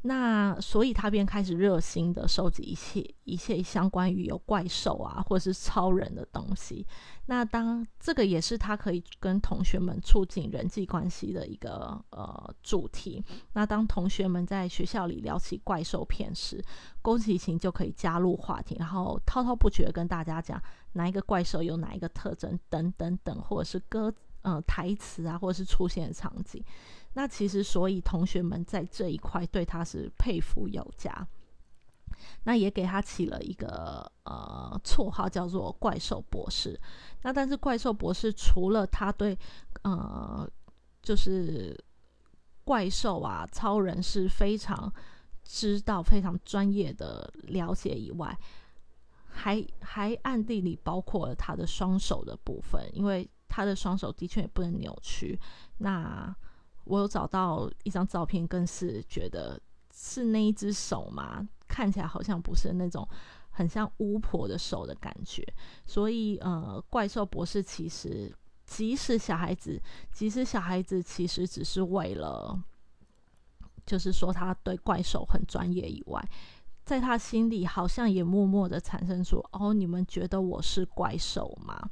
[0.07, 6.87] 那所以他便开始热心的收集一切一切相关于有怪兽啊，或是超人的东西。
[7.25, 13.25] 那当这个也是他可以跟同学们促进人际关系的一个呃主题。
[13.55, 16.63] 那当同学们在学校里聊起怪兽片时，
[17.01, 20.63] 宫崎勤就可以加入话题，然后滔滔不绝跟大家讲
[20.93, 24.13] 哪一个怪兽有哪一个特征等等等，或者是歌
[24.43, 26.63] 呃台词啊，或者是出现的场景。
[27.15, 31.27] 那其实，所以同学们在这一块对他是佩服有加，
[32.43, 36.79] 那也给他起了一个呃绰号，叫做“怪兽博士”。
[37.23, 39.39] 那但是，怪兽博士除了他对
[39.83, 40.49] 呃
[41.03, 41.79] 就是
[42.65, 44.93] 怪兽啊、超人是非常
[45.45, 48.37] 知道、非常专业的了解以外，
[49.29, 55.39] 还还暗地里包括了他的双手的部分，因为他的双手的确也不能扭曲。
[55.79, 56.35] 那
[56.85, 59.61] 我有找到一张照片，更是觉得
[59.95, 63.09] 是那一只手嘛，看起来好像不是那种
[63.51, 65.43] 很像巫婆的手的感觉。
[65.87, 69.81] 所以，呃，怪兽博士其实，即使小孩子，
[70.13, 72.59] 即使小孩子其实只是为了，
[73.87, 76.23] 就是说他对怪兽很专业以外，
[76.85, 81.91] 在他心里好像也默默的产生出：哦，你们觉得我是怪兽吗？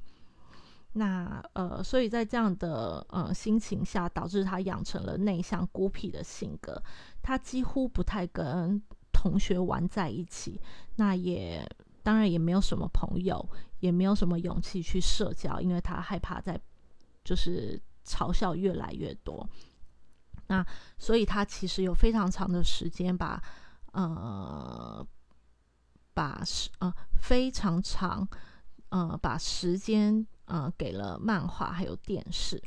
[0.95, 6.83] 那呃，所以在这样的呃心情下，导致他养成了内向孤僻的性格。
[7.23, 8.79] 他几乎不太跟
[9.11, 10.61] 同学玩在一起，
[10.97, 11.67] 那也
[12.03, 13.43] 当然也没有什么朋友，
[13.81, 16.61] 也没有什么勇气去社交，因为他害怕在
[17.25, 19.49] 就是嘲笑越来越多。
[20.49, 20.63] 那
[20.99, 23.43] 所以他其实有非常长的时间把
[23.93, 25.07] 呃
[26.13, 28.29] 把时呃非常长
[28.91, 30.27] 呃把时间。
[30.53, 32.63] 呃，给了漫画还有电视。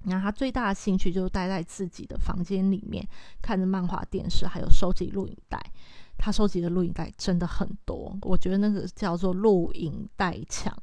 [0.00, 3.08] 那他最大的兴趣就是待在自己的房间里面，
[3.40, 5.58] 看着漫画、电视，还有收集录影带。
[6.18, 10.76] 他收集的录影带真的很多，我觉得那个叫做录影带墙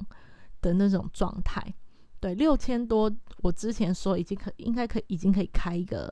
[0.59, 1.61] 的那种状态。
[2.19, 6.11] 对，六千多，我之前说已经可应该可已经可以开一个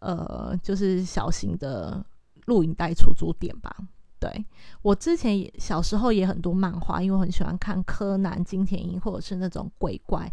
[0.00, 2.04] 呃，就是小型的
[2.44, 3.76] 录影带出租店吧。
[4.18, 4.46] 对
[4.80, 10.32] 我之前也小时候也很多漫画，因为我很喜欢看柯南、金田一或者是那种鬼怪，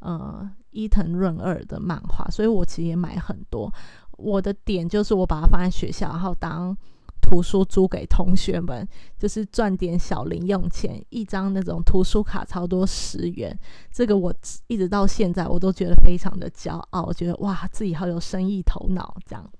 [0.00, 3.72] 呃，伊藤润二的漫画，所以我其实也买很多。
[4.18, 6.76] 我的点就是我把它放在学校，然后当
[7.22, 8.86] 图书租给同学们，
[9.18, 11.02] 就是赚点小零用钱。
[11.08, 13.58] 一张那种图书卡超多十元，
[13.90, 14.32] 这个我
[14.66, 19.50] 一直到现在我都觉得非常的骄傲，我觉得哇，自己好有生意头脑这样。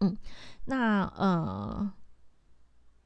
[0.00, 0.16] 嗯，
[0.64, 1.92] 那呃。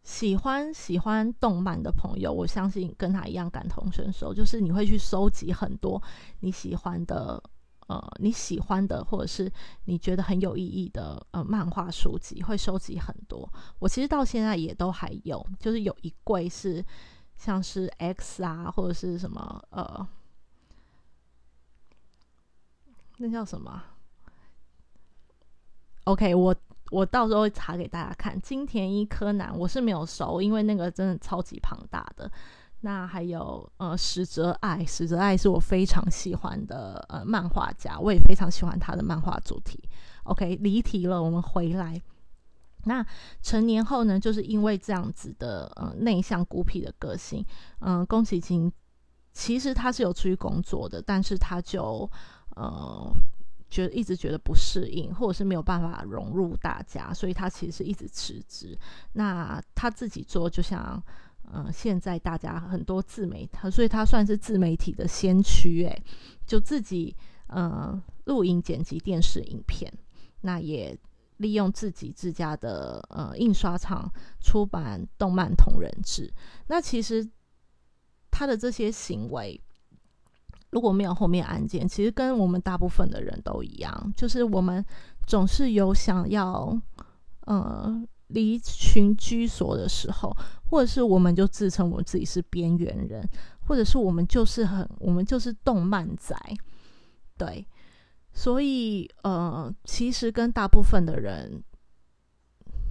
[0.02, 6.02] 喜欢喜欢动漫的朋友，我相信跟他一样感同身受，就是你会去收集很多
[6.40, 7.40] 你喜欢的，
[7.86, 9.50] 呃，你喜欢的或者是
[9.84, 13.48] 你觉得很有意义的呃漫画书籍，会收集很多。
[13.78, 16.84] 我其实到现在也都还有，就是有一柜是
[17.36, 20.04] 像是 X 啊，或者是什么呃，
[23.18, 23.84] 那叫什么
[26.04, 26.54] ？OK，我。
[26.92, 28.38] 我到时候会查给大家看。
[28.42, 32.30] 金田一柯南我是没有熟，因为那个真的超级庞大的。
[32.82, 39.82] 那还有呃史哲爱，史哲爱是我非常喜欢的呃漫画家，我也非常喜欢他的漫画主题。
[40.24, 42.00] OK，离题了，我们回来。
[42.84, 43.06] 那
[43.40, 47.44] 成年后呢，就是因为这样子的呃内向孤僻的个性，
[47.78, 48.70] 嗯，宫崎骏
[49.32, 52.10] 其实他是有出去工作的，但是他就
[52.56, 53.10] 呃
[53.72, 58.78] 觉得一直觉得不适应，或者是没有办法融入大家，所以他其实是一直辞职。
[59.14, 61.02] 那他自己做，就像
[61.52, 66.04] 嗯现在大家很多自媒体，所以他算是自媒体的先驱，诶，
[66.46, 69.92] 就自己呃录音剪辑电视影片，
[70.42, 70.96] 那也。
[71.38, 74.08] 利用自己自家的呃印刷厂
[74.40, 76.32] 出版动漫同人志，
[76.68, 77.28] 那其实
[78.30, 79.60] 他的这些行为
[80.72, 84.84] 如果没有后面案件，其实跟我们大部分的人都一样，就是我们
[85.26, 86.76] 总是有想要
[87.46, 90.36] 呃离群居所的时候，
[90.68, 93.22] 或者是我们就自称我们自己是边缘人，
[93.66, 96.36] 或者是我们就是很我们就是动漫仔，
[97.38, 97.66] 对。
[98.34, 101.62] 所以，呃，其实跟大部分的人，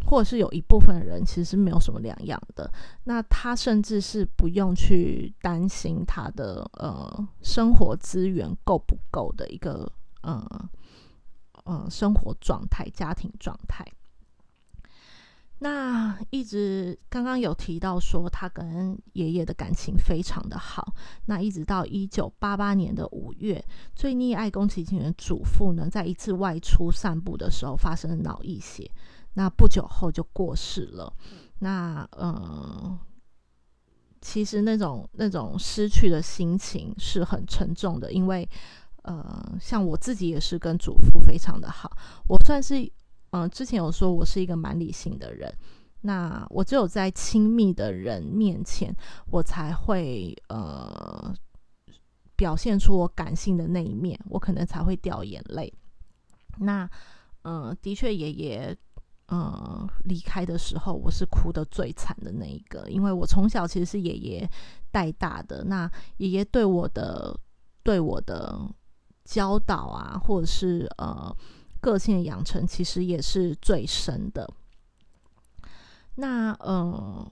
[0.06, 2.72] 或者是有一部分人，其实是没有什么两样的。
[3.06, 9.90] 那他甚至是不用去担心他的呃生活资源够不够的一个
[10.22, 10.70] 呃
[11.64, 13.86] 呃生活状态、家庭状态。
[15.64, 20.96] 那一直刚刚有提到说，他跟爷爷的感情非常的好。
[21.26, 28.90] 那一直到一九八八年的五月，最溺爱宫崎骏的祖父呢，在一次外出散步的时候发生了脑溢血，
[29.34, 31.13] 那不久后就过世了。
[31.60, 33.00] 那呃，
[34.22, 38.48] 其实那种那种失去的心情是很沉重的，因为
[39.04, 41.91] 呃，像我自己也是跟祖父非常的好，
[42.28, 42.91] 我算是。
[43.34, 45.50] 嗯，之前有说我是一个蛮理性的人，
[46.02, 48.94] 那我只有在亲密的人面前，
[49.28, 51.34] 我才会呃
[52.36, 55.74] 表现出我感性的那一面，我可能才会掉眼泪。
[56.58, 56.86] 那
[57.44, 58.78] 嗯，的确，爷爷
[59.32, 64.50] 嗯离开的时候，我是哭的最惨的那一个，因为我从小其实是爷爷
[64.91, 67.36] 带大的，那爷爷对我的
[67.82, 68.60] 对我的
[69.26, 71.36] 教导啊，或者是呃。
[71.84, 74.48] 个性的养成其实也是最深的。
[76.13, 77.32] 那呃，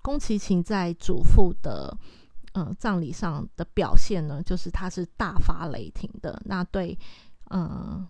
[0.00, 1.94] 宫崎勤在祖父的
[2.54, 6.40] 呃葬礼上的表现呢，就是他是大发雷霆的。
[6.46, 6.98] 那对
[7.50, 8.02] 呃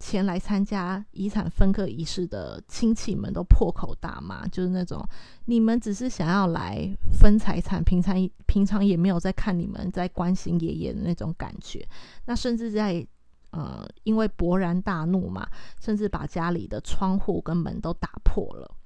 [0.00, 5.06] 前来参加遗产分割仪式的亲戚们都破口大骂，就是那种
[5.44, 11.86] 你们只是想要来分财产，平常平常也没有在看你们在关心爷爷的那种感觉。
[12.24, 13.06] 那甚至在
[13.50, 15.46] 呃，因为勃然大怒嘛，
[15.80, 18.76] 甚至把家里的窗户跟门都打破了。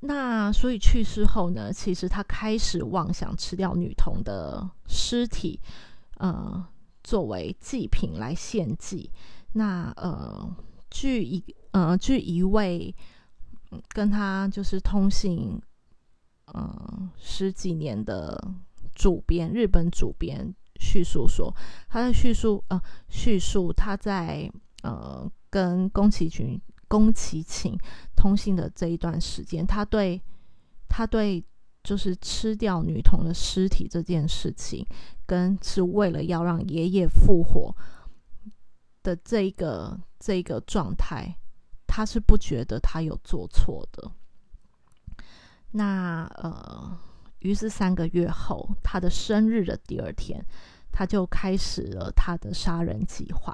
[0.00, 5.58] 那所以去世后呢，其实他开始妄想吃掉女童的尸体，
[6.18, 6.62] 呃，
[7.04, 9.08] 作为祭品来献祭。
[9.52, 10.52] 那呃，
[10.90, 12.92] 据一呃，据一位
[13.90, 15.62] 跟他就是通信，
[16.46, 18.52] 呃，十几年的
[18.96, 20.52] 主编，日本主编。
[20.80, 21.54] 叙述说，
[21.88, 24.50] 他在叙述呃，叙述他在
[24.82, 27.78] 呃跟宫崎骏、宫崎勤
[28.16, 30.20] 通信的这一段时间，他对
[30.88, 31.42] 他对
[31.84, 34.84] 就是吃掉女童的尸体这件事情，
[35.24, 37.72] 跟是为了要让爷爷复活
[39.04, 41.32] 的这个这个状态，
[41.86, 44.10] 他是不觉得他有做错的。
[45.70, 46.98] 那呃，
[47.38, 50.44] 于是三个月后，他的生日的第二天。
[50.96, 53.52] 他就开始了他的杀人计划。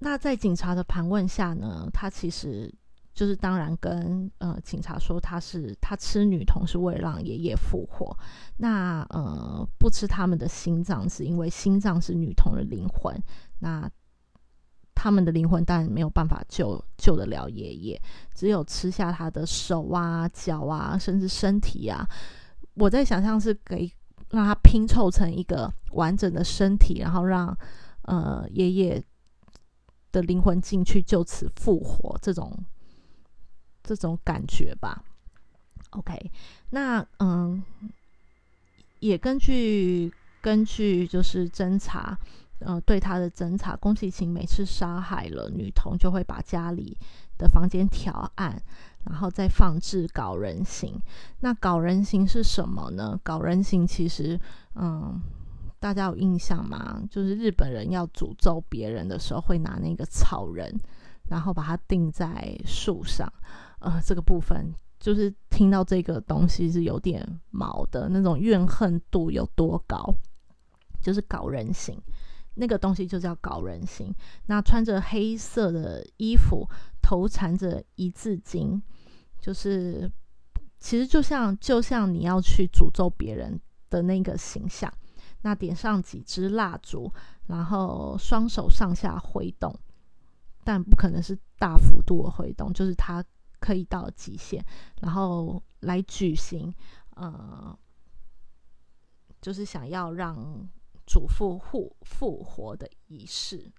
[0.00, 2.70] 那在警察的盘问下呢，他其实
[3.18, 8.16] 就是当然跟呃警察说他是他吃女童是为了让爷爷复活。
[8.58, 13.20] 那呃不吃他们的心脏是因为心脏是女童的灵魂。
[13.58, 13.90] 那
[14.94, 18.00] 他们的灵魂当然没有办法救救得了爷爷，
[18.32, 22.08] 只有吃下他的手啊、脚啊，甚至身体啊。
[22.74, 23.90] 我在想象是给。
[24.30, 27.56] 让他拼凑成一个完整的身体，然后让
[28.02, 29.02] 呃爷爷
[30.12, 32.52] 的灵魂进去，就此复活，这种
[33.96, 35.02] 这种感觉吧。
[35.90, 36.30] OK，
[36.70, 37.62] 那嗯，
[39.00, 42.18] 也根据根据就是侦查，
[42.58, 46.96] 呃，对他的侦查，宫崎勤每次杀害了女童，就会把家里
[47.38, 48.62] 的房间调暗。
[49.04, 51.00] 然后再放置搞人形，
[51.40, 53.18] 那搞人形是什么呢？
[53.22, 54.38] 搞人形其实，
[54.74, 55.18] 嗯，
[55.80, 57.00] 大家有印象吗？
[57.10, 60.78] 就是日本人要诅咒别人的时候，会拿那个草人，
[61.30, 63.32] 然后把它钉在树上。
[63.80, 70.12] 呃，这个部分就是听到这个东西是有点毛的那种怨恨度有多高，
[71.00, 71.96] 就是搞人形，
[72.54, 74.12] 那个东西就叫搞人形。
[74.46, 76.68] 那穿着黑色的衣服，
[77.00, 78.82] 头缠着一字经，
[79.40, 80.10] 就是
[80.80, 84.92] 其实就像就像你要去诅咒别人的那个形象。
[85.42, 87.12] 那点上几支蜡烛，
[87.46, 89.72] 然后双手上下挥动，
[90.64, 93.24] 但不可能是大幅度的挥动，就是它。
[93.58, 94.64] 可以到极限，
[95.00, 96.74] 然后来举行，
[97.16, 97.78] 呃，
[99.40, 100.68] 就是想要让
[101.06, 103.70] 祖父复复活的仪式。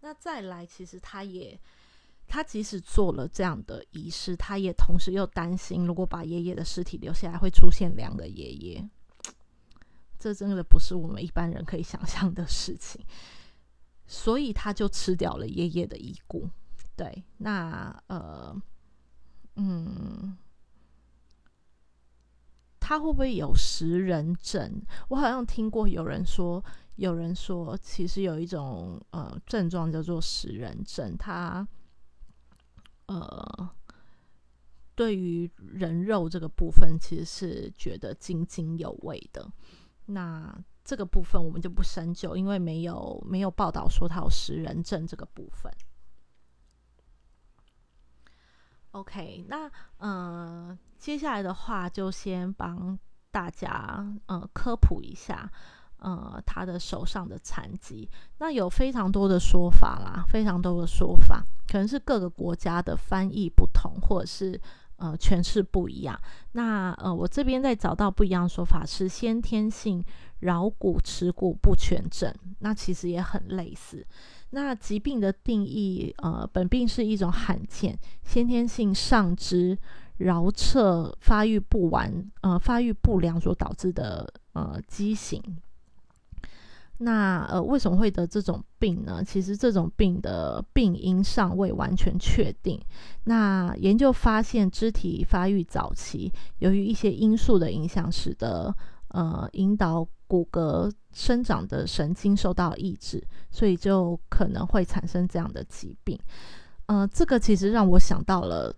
[0.00, 1.60] 那再来，其实他也，
[2.26, 8.90] 他即使做了这样的仪式，他也同时又担心，如果把爷爷的尸体留下来，会出现两个爷爷。
[10.18, 13.04] 这真的不是我们一般人可以想象的事情。
[14.12, 16.50] 所以他就吃掉了爷爷的遗骨。
[16.96, 18.60] 对，那呃，
[19.54, 20.36] 嗯，
[22.80, 24.82] 他会不会有食人症？
[25.08, 26.62] 我好像听过有人说，
[26.96, 31.66] 有人说其实有一种呃症状叫做食人症，他
[33.06, 33.70] 呃
[34.96, 39.48] 对于人肉这个部分其实是觉得津津有味的。
[40.06, 40.52] 那
[40.90, 45.72] 这个部分我们就不深究，因为没有没有报道说他有食人症这个部分。
[48.90, 52.98] OK，那嗯，接下来的话就先帮
[53.30, 55.48] 大家呃科普一下，
[55.98, 58.10] 呃，他的手上的残疾。
[58.38, 64.60] 那有非常多的说法啦，非常多的说法，可能是各个国家的翻译不同，或者是。
[65.00, 66.20] 呃，诠释不一样。
[66.52, 70.04] 那呃，我这边在找到不一样的说法是先天性
[70.42, 74.06] 桡骨耻骨不全症，那其实也很类似。
[74.50, 79.78] 那疾病的定义，呃，本病是一种罕见先天性上肢
[80.18, 85.42] 桡侧发育不完，呃，发育不良所导致的呃畸形。
[87.02, 89.24] 那呃，为什么会得这种病呢？
[89.24, 92.78] 其实这种病的病因尚未完全确定。
[93.24, 98.74] 那研究发现，肢体发育早期，由于一些因素的影响，使得
[99.08, 106.18] 呃引导骨骼生长的神经受到抑制，所以就可能会产生这样的疾病。
[106.84, 108.74] 呃，这个其实让我想到了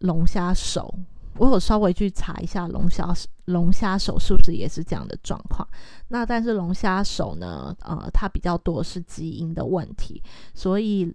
[0.00, 0.94] 龙虾手。
[1.38, 3.14] 我有稍微去查一下龙虾
[3.46, 5.66] 龙虾手是不是也是这样的状况？
[6.08, 7.74] 那但是龙虾手呢？
[7.80, 10.22] 呃，它比较多是基因的问题，
[10.52, 11.14] 所以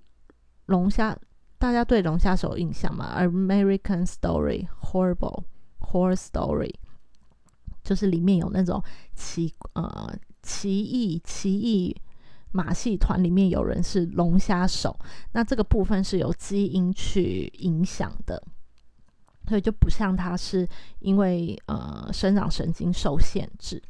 [0.67, 1.15] 龙虾
[1.57, 5.43] 大家对龙虾手印象嘛？American Story Horrible
[5.79, 6.73] Horror Story，
[7.83, 8.81] 就是里面有那种
[9.15, 11.95] 奇呃奇异奇异
[12.51, 14.97] 马戏团里面有人是龙虾手，
[15.33, 18.41] 那这个部分是由基因去影响的。
[19.47, 20.67] 所以就不像它是
[20.99, 23.81] 因为呃生长神经受限制。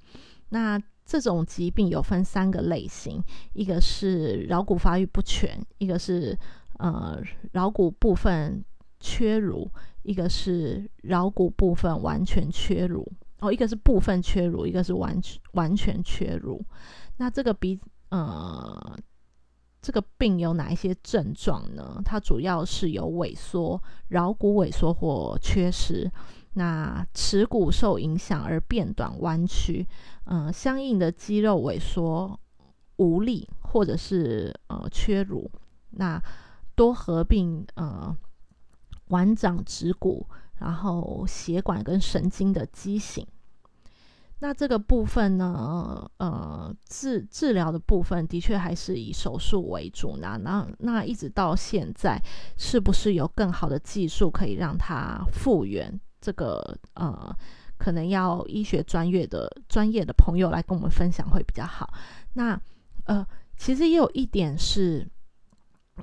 [0.49, 3.21] 那这种疾病有分三个类型，
[3.53, 6.37] 一个是桡骨发育不全，一个是
[6.79, 7.21] 呃
[7.53, 8.63] 桡骨部分
[8.99, 9.69] 缺乳，
[10.03, 13.05] 一个是桡骨部分完全缺乳。
[13.39, 16.63] 哦，一个是部分缺乳，一个是完全完全缺乳。
[17.17, 17.79] 那这个比
[18.09, 18.97] 呃。
[19.83, 22.01] 这个病有哪一些症状呢？
[22.05, 26.09] 它主要是有萎缩、桡骨萎缩或缺失，
[26.53, 29.85] 那耻骨受影响而变短、弯曲，
[30.23, 32.39] 嗯，相应的肌肉萎缩、
[32.95, 35.51] 无力，或者是呃缺乳，
[35.89, 36.17] 那
[36.75, 38.15] 多合并呃
[39.09, 40.25] 腕长指骨，
[40.59, 43.27] 然后血管跟神经的畸形。
[44.43, 50.17] 那这个部分呢，呃，治治疗的部分的确还是以手术为主。
[50.17, 52.21] 那那那一直到现在，
[52.57, 55.97] 是不是有更好的技术可以让它复原？
[56.19, 57.33] 这个呃，
[57.77, 61.93] 可能要医学专业的专业的朋友来跟我们分享会比较好。
[62.33, 62.59] 那
[63.05, 63.25] 呃，
[63.55, 65.07] 其实也有一点是，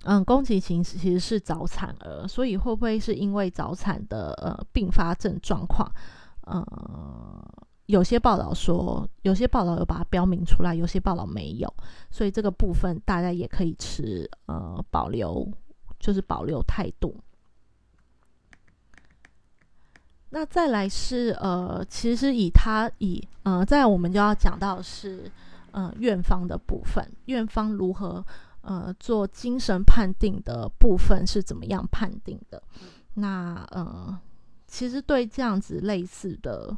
[0.04, 5.92] 嗯，宫崎勤其实是早产儿，所以会不会是因为早产的呃并发症状况，
[6.46, 7.68] 呃？
[7.90, 11.72] 有些报道说，有些报道有把它标明出来，有些报道没有，
[12.10, 15.46] 所以这个部分大家也可以持呃保留，
[15.98, 17.14] 就是保留态度。
[20.30, 25.30] 那再来是呃，其实以他以呃，在我们就要讲到是
[25.72, 28.24] 呃院方的部分，院方如何
[28.62, 32.62] 呃做精神判定的部分是怎么样判定的？
[33.14, 34.16] 那呃，
[34.68, 36.76] 其实对这样子类似的。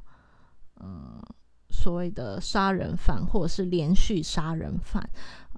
[0.83, 1.23] 嗯，
[1.71, 5.09] 所谓的杀人犯或者是连续杀人犯，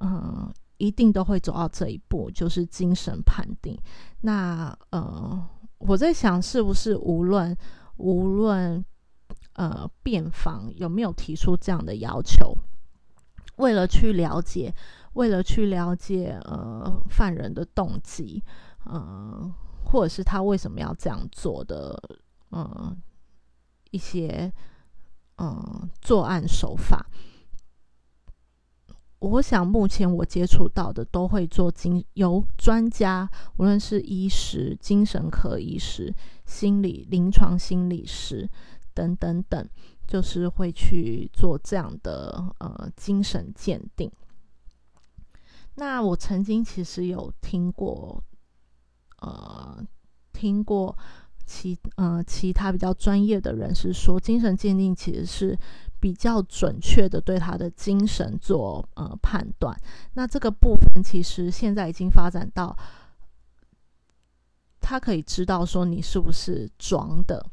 [0.01, 3.79] 嗯，一定都会走到这一步，就是精神判定。
[4.20, 5.49] 那呃，
[5.79, 7.57] 我在想，是不是无论
[7.97, 8.85] 无论
[9.55, 12.57] 呃辩方有没有提出这样的要求，
[13.57, 14.75] 为了去了解，
[15.14, 18.43] 为了去了解呃犯人的动机，
[18.85, 19.53] 呃，
[19.85, 21.97] 或者是他为什么要这样做的，
[22.51, 22.97] 呃，
[23.91, 24.53] 一些
[25.39, 27.07] 嗯作案手法。
[29.20, 33.26] 我想，目前我接触到的都会做精由专家，
[33.57, 36.14] 无论是医师、精神科医师、
[36.45, 38.47] 心理临床心理师
[38.93, 39.66] 等等等，
[40.07, 44.12] 就是会去做这样的呃精神鉴定。
[45.76, 48.22] 那我曾经其实有听过，
[49.22, 49.82] 呃，
[50.35, 50.95] 听过
[51.47, 55.59] 其呃其他比较专业的人士说，精神鉴定其实是。
[56.01, 59.74] 比较准确的对他的精神做呃判断，
[60.12, 62.76] 那这个部分其实现在已经发展到，
[64.80, 67.47] 他可以知道说你是不是装的，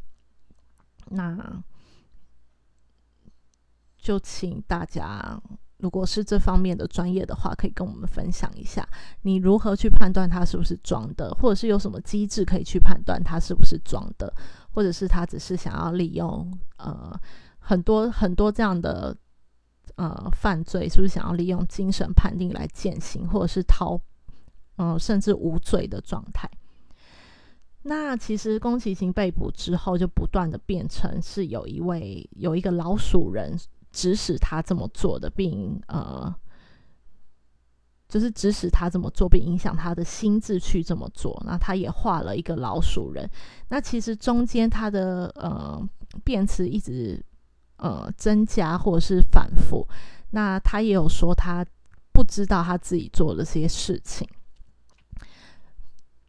[1.12, 1.64] 那
[3.98, 5.42] 就请大家
[5.82, 8.88] 如果是这方面的专业的话，可以跟我们分享一下，
[9.24, 14.34] 你如何去判断他是不是装的，或者是有什么机制可以去判断他是不是装的，
[14.72, 17.20] 或者是他只是想要利用呃。
[17.64, 19.16] 很多很多这样的
[19.96, 24.02] 呃犯罪，是不是想要利用精神判定来减刑，或者是逃，
[24.78, 26.50] 嗯，甚至无罪的状态？
[27.84, 33.56] 那其实宫崎勤被捕之后，就不断的变成是有一位有一个老鼠人
[33.92, 36.34] 指使他这么做的，并呃，
[38.08, 41.42] 就是指使他这么做，并影响他的心智去这么做。
[41.46, 43.30] 那他也画了一个老鼠人。
[43.70, 45.82] 那其实中间他的呃
[46.24, 47.24] 辩词一直。
[47.84, 49.88] 呃，增加或者是反复，
[50.30, 51.66] 那他也有说他
[52.14, 54.30] 不知道他自己做了这些事情，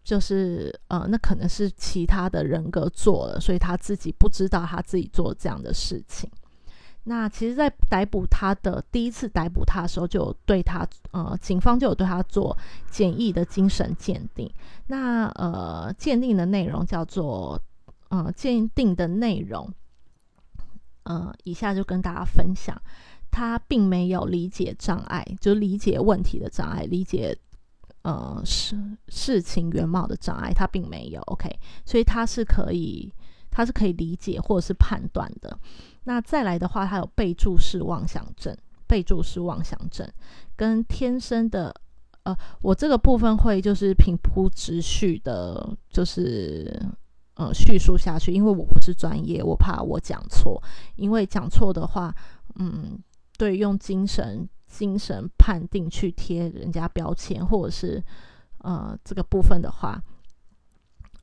[0.02, 6.30] 就是呃，那可能是其他的人格做了，所以他自己不知道他自己做这样的事情。
[7.04, 12.56] 那其实，在逮捕他的第一次逮捕他的时候，就有对他呃，警方就有对他做
[12.90, 14.48] 简易的精神鉴定。
[14.86, 17.60] 那呃，鉴定的内容叫做
[18.10, 19.68] 呃，鉴定的内容。
[21.02, 22.80] 呃，以下就跟大家分享，
[23.32, 27.36] 他并没有理解障碍，就理解问题的障碍，理解
[28.02, 28.78] 呃事
[29.08, 31.20] 事情原貌的障碍，他并没有。
[31.22, 31.50] OK，
[31.84, 33.12] 所以他是可以，
[33.50, 35.58] 他是可以理解或者是判断的。
[36.04, 40.10] 那再来的话，他有备注式妄想症，备注式妄想症
[40.56, 41.74] 跟天生的，
[42.24, 46.80] 呃，我这个部分会就是平铺直叙的，就是。
[47.36, 50.62] 呃，叙述下去，因为我不是专业，我怕我讲错。
[50.96, 52.14] 因为讲错的话，
[52.56, 52.98] 嗯，
[53.38, 58.04] 对，用精神精神判定去贴人家标签，或者是
[58.58, 59.98] 呃这个部分的话，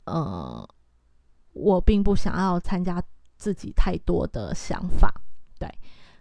[0.05, 0.67] 呃，
[1.53, 3.01] 我并不想要参加
[3.39, 5.11] 自己太多的想法。
[5.57, 5.67] 对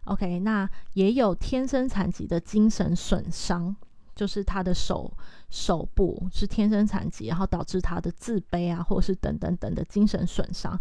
[0.04, 3.76] ，OK，那也有天生残疾的精神损伤。
[4.14, 5.16] 就是他的手
[5.48, 10.76] 手部是天生残疾，然后导致他的自卑啊，或者是等等等的精神损伤，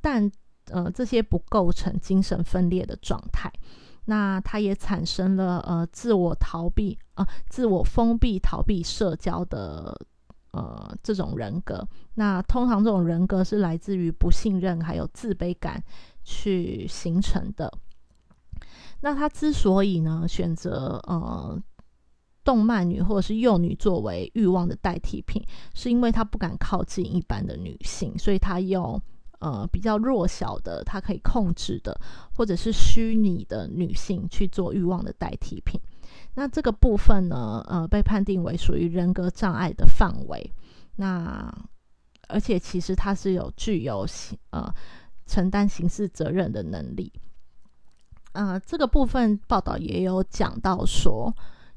[0.00, 0.32] 但
[0.70, 3.52] 呃这些不构成精神分裂的状态。
[4.06, 9.94] 那他也产生了呃自我逃避啊，自我封闭逃避社交的
[10.58, 11.86] 呃这种人格。
[12.14, 15.82] 那通常这种人格是来自于不信任还有自卑感
[16.24, 17.72] 去形成的。
[19.00, 21.62] 那他之所以呢选择呃。
[22.44, 25.42] 动漫女或者是幼女作为欲望的代替品，
[25.74, 28.98] 是因为他不敢靠近一般的女性，所以他用
[29.40, 31.94] 呃比较弱小的、他可以控制的，
[32.34, 35.78] 或者是虚拟的女性去做欲望的代替品。
[36.34, 40.52] 那这个部分呢，呃，被判定为属于人格障碍的范围。
[40.96, 41.52] 那
[42.28, 44.72] 而且其实他是有具有刑呃
[45.26, 47.12] 承担刑事责任的能力。
[48.32, 51.34] 呃，这个部分报道也有讲到说。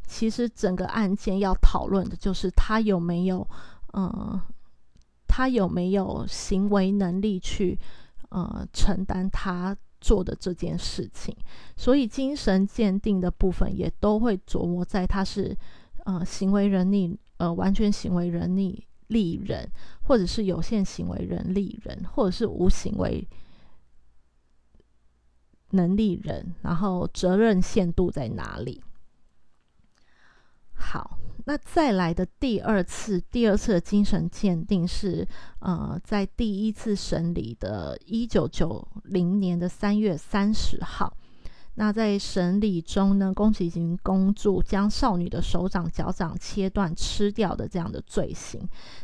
[0.07, 3.47] 其实整个案件要讨论的就是他有没有，
[3.93, 4.41] 呃，
[5.25, 7.79] 他有没有行为能力去，
[8.27, 11.33] 呃，承担他做的这件事情。
[11.77, 15.55] 所以精神鉴定的部分也都会琢磨在他是，
[16.03, 19.71] 呃，行为能力，呃，完全行为能力力人，
[20.03, 23.25] 或者是有限行为能力人，或者是无行为
[25.71, 28.83] 能力人，然后责任限度在哪里？
[30.73, 35.27] 好，那再来的第二次，第二次的精神鉴定是，
[35.59, 41.11] 呃，在第一次审理的一九九零年的三月三十号，
[41.75, 48.61] 那在审理中呢，宫崎勤公主将少女的手掌、脚掌切断吃掉的这样的罪行，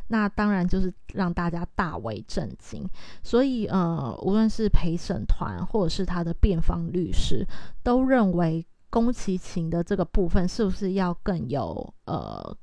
[0.07, 2.88] 那当然就是让大家大为震惊。
[3.23, 7.47] 所以呃，无论是陪审团或者是他的辩方律师，
[7.83, 8.65] 都认为
[8.97, 12.57] 宫崎勤的这个部分是不是要更有呃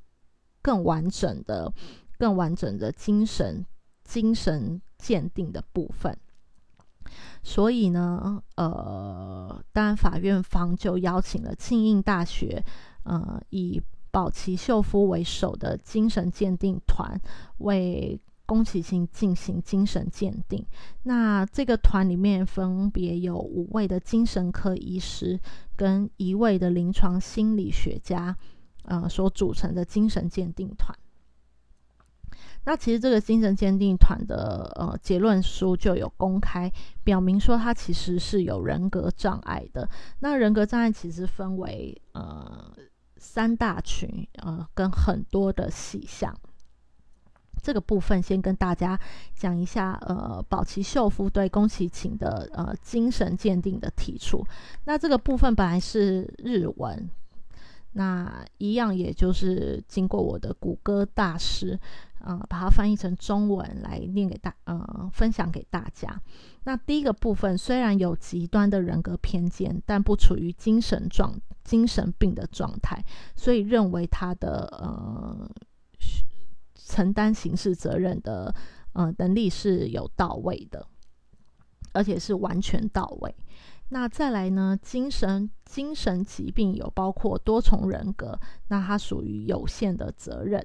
[0.61, 1.73] 更完整的、
[2.19, 3.65] 更完整的精神
[4.03, 6.19] 精神鉴定的部分。
[7.45, 12.65] 所以呢，呃，当然法院方就邀请了庆应大学，
[13.05, 13.81] 呃，以
[14.11, 17.17] 保崎秀夫为首的精神鉴定团
[17.59, 20.65] 为宫崎勤进行精神鉴定。
[21.05, 25.41] 那这个团里面分别有五位的精神科医师
[25.77, 28.37] 跟一位的临床心理学家，
[28.85, 30.97] 呃，所组成的精神鉴定团。
[32.67, 36.71] 那其实这个精神鉴定团的呃结论书就有公开
[37.03, 39.87] 表明说，他其实是有人格障碍的。
[40.21, 42.75] 那人格障碍其实分为呃
[43.19, 46.35] 三大群，呃跟很多的细项。
[47.65, 49.01] 这个部分先跟大家
[49.35, 54.45] 讲一下，呃，宝崎秀夫对宫崎勤的呃精神鉴定的提出。
[54.85, 57.09] 那这个部分本来是日文，
[57.93, 61.81] 那一样也就是经过我的谷歌大师。
[62.27, 66.19] 呃，把它翻译成中文来念给大，呃，分享给大家。
[66.63, 73.05] 那第一个部分虽然有极端的人格偏见，但不处于精神状、精神病的状态，
[73.37, 75.51] 所以认为他的呃
[76.87, 78.55] 承担刑事责任的
[78.93, 80.87] 呃能力是有到位的，
[81.93, 83.35] 而且是完全到位。
[83.89, 90.65] 那再来呢，精神精神疾病有包括多重人格，那它属于有限的责任。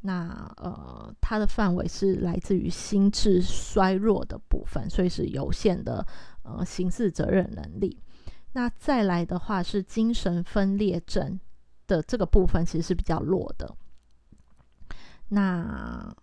[0.00, 6.06] 那呃，它的范围是来自于心智衰弱的部分，所以是有限的
[6.42, 7.98] 呃刑事责任能力。
[8.52, 11.38] 那再来的话是精神分裂症
[11.86, 13.74] 的这个部分，其实是比较弱的。
[15.28, 16.14] 那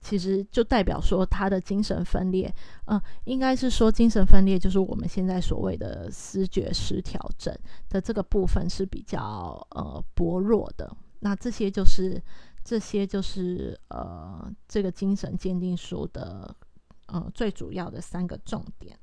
[0.00, 2.54] 其实就代表说他的精神分裂，
[2.86, 7.56] 呃，应该是说精神分裂就是我们现在所谓的思觉失调症
[7.88, 10.96] 的这个部分是比较呃薄弱的。
[11.20, 12.22] 那这些就是。
[12.66, 16.56] 这些就是呃，这个精神鉴定书的
[17.08, 18.98] 呃最主要的三个重点。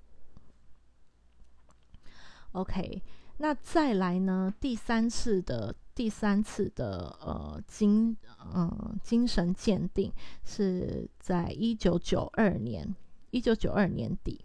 [2.53, 3.03] OK，
[3.41, 4.53] 那再来呢？
[4.59, 8.15] 第三次的第三次的呃精
[8.53, 10.13] 呃精神鉴定
[10.45, 12.95] 是在一九九二年，
[13.31, 14.39] 一九九二年底。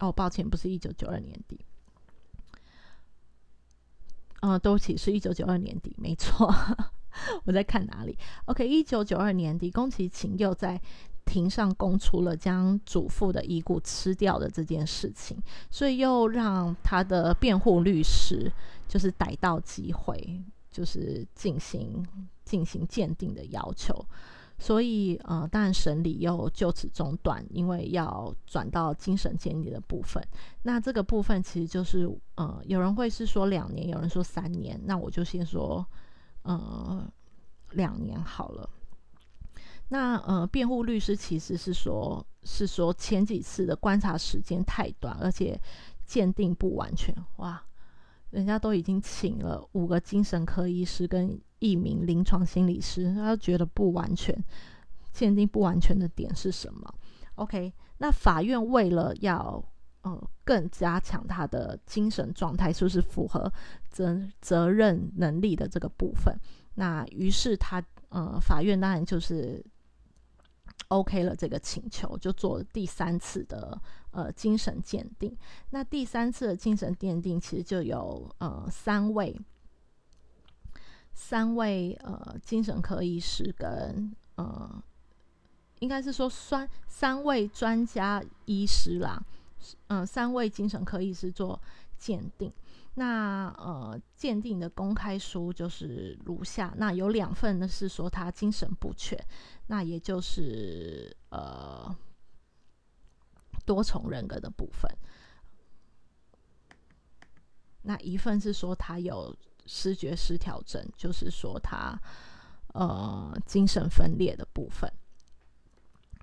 [0.00, 1.64] 哦，抱歉，不是一九九二年底。
[4.42, 6.54] 嗯，都起是一九九二年底，没错。
[7.44, 10.78] 我在看哪里？OK，一九九二年底，宫崎勤又在
[11.24, 15.36] 庭上供出了将祖父的遗骨吃掉的这件事情，
[15.70, 18.50] 所以又让他的辩护律师
[18.88, 22.06] 就是逮到机会，就是进行
[22.44, 24.04] 进行鉴定的要求。
[24.58, 30.22] 所以呃，当然审理又就此中断，因为要转到精神鉴定的部分。
[30.62, 35.84] 那这个部分其实就是呃，有人会是说两年，有人说三年，那我就先说。
[36.44, 37.08] 呃，
[37.70, 38.68] 两年好了。
[39.92, 45.60] 那呃，辩护律师其实是说，是说前几次的观察时间太短，而且
[46.06, 47.14] 鉴定不完全。
[47.36, 47.62] 哇，
[48.30, 54.34] 人家都已经请了五个精神科医师跟一名临床心理师，他觉得不完全，
[55.12, 56.94] 鉴定不完全的点是什么
[57.34, 59.62] ？OK，那法院为了要。
[60.04, 63.48] 呃，更加强他的精神状态，是不是符合
[63.88, 66.36] 责责任能力的这个部分？
[66.74, 69.64] 那于是他呃，法院当然就是
[70.88, 75.36] OK 了这个请求，就做第三次的呃精神鉴定。
[75.70, 79.38] 那第三次的精神鉴定其实就有呃三位
[81.14, 84.82] 三位呃精神科医师跟呃，
[85.80, 89.22] 应该是说三三位专家医师啦。
[89.88, 91.60] 嗯，三位精神科医师做
[91.98, 92.52] 鉴定。
[92.94, 96.74] 那呃，鉴定的公开书就是如下。
[96.76, 99.18] 那有两份呢，是说他精神不全，
[99.66, 101.94] 那也就是呃
[103.64, 104.90] 多重人格的部分。
[107.80, 109.34] 那一份是说他有
[109.64, 111.98] 视觉失调症，就是说他
[112.74, 114.92] 呃精神分裂的部分。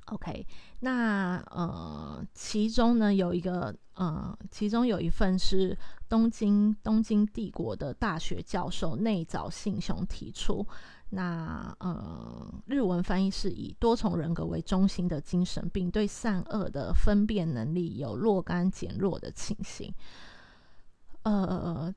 [0.10, 0.46] OK，
[0.80, 10.66] 那呃，其中呢有一个呃，其中有一份是东京东京帝国的大学教授内早信雄提出，
[11.10, 19.94] 那呃，日文翻译是以多重人格为中心的精神病，对善恶的分辨能力有若干减弱的情形。
[21.24, 21.94] 呃，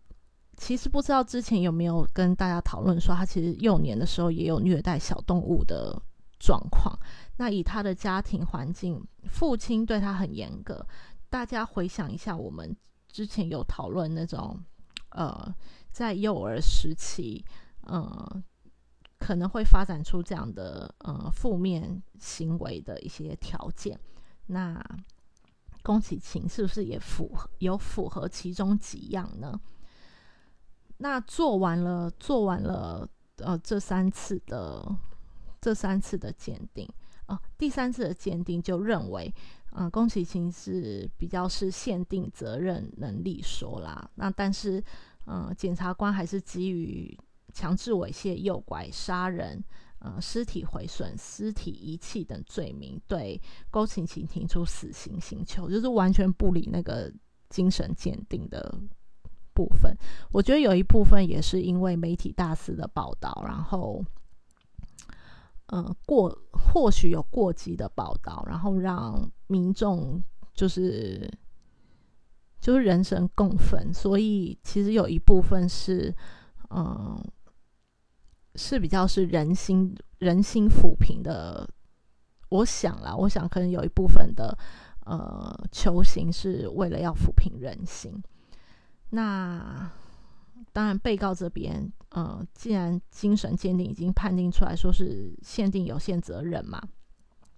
[0.56, 5.96] 其实不知道之前有没有跟大家讨论说，他其实幼年的时候也有虐待小动物的
[6.42, 6.98] 状况。
[7.36, 10.84] 那以他的家庭环境，父亲对他很严格。
[11.30, 12.76] 大家回想一下，我们
[13.08, 14.60] 之前有讨论那种，
[15.10, 15.54] 呃，
[15.92, 17.44] 在幼儿时期，
[17.82, 18.42] 呃，
[19.18, 23.98] 可能会发展出这样的呃负面行为的一些条件。
[24.46, 24.84] 那
[25.82, 29.58] 宫崎勤是不是也符合有符合其中几样呢？
[30.98, 34.86] 那做完了做完了呃这三次的
[35.62, 36.86] 这三次的鉴定
[37.24, 39.34] 啊，第三次的鉴定就认为，
[39.70, 44.10] 嗯，宫崎勤是比较是限定责任能力说啦。
[44.16, 44.84] 那但是
[45.26, 47.18] 嗯，检察官还是基于
[47.54, 49.64] 强制猥亵、诱拐、杀人。
[50.04, 53.40] 呃，尸体毁损、尸体遗弃等罪名，对
[53.70, 57.08] 宫崎勤提出死刑请求，就是完全不理那个
[57.48, 58.76] 精神鉴定的
[59.54, 59.96] 部分。
[60.32, 64.04] 我觉得有一部分也是因为媒体大肆的报道，然后，
[65.72, 70.22] 呃，过或许有过激的报道，然后让民众
[70.54, 71.28] 就是
[72.60, 76.14] 就是人神共愤，所以其实有一部分是，
[76.70, 77.18] 嗯。
[78.54, 81.66] 是比较是人心人心抚平的，
[82.50, 84.54] 我想啦，我想可能有一部分的
[85.06, 88.22] 呃求刑是为了要抚平人心。
[89.08, 89.90] 那
[90.72, 96.80] 当然，被告这边呃，既然精神鉴定已经判定出来说是限定有限责任嘛，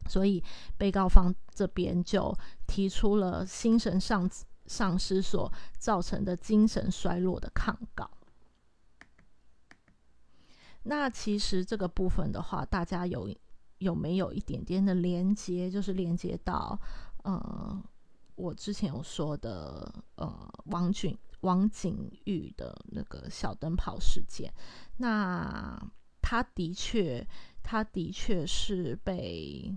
[0.08, 0.42] 所以
[0.78, 2.36] 被告方这边就
[2.66, 4.30] 提出了精神上
[4.66, 8.10] 丧失所造成的精神衰弱的抗告。
[10.84, 13.34] 那其实这个部分的话，大家有
[13.78, 15.70] 有没有一点点的连接？
[15.70, 16.78] 就是连接到
[17.22, 17.82] 呃，
[18.34, 24.52] 我之前有说的呃，王俊王景玉的那个小灯泡事件。
[24.96, 25.80] 那
[26.20, 27.26] 他的确，
[27.62, 29.74] 他的确是被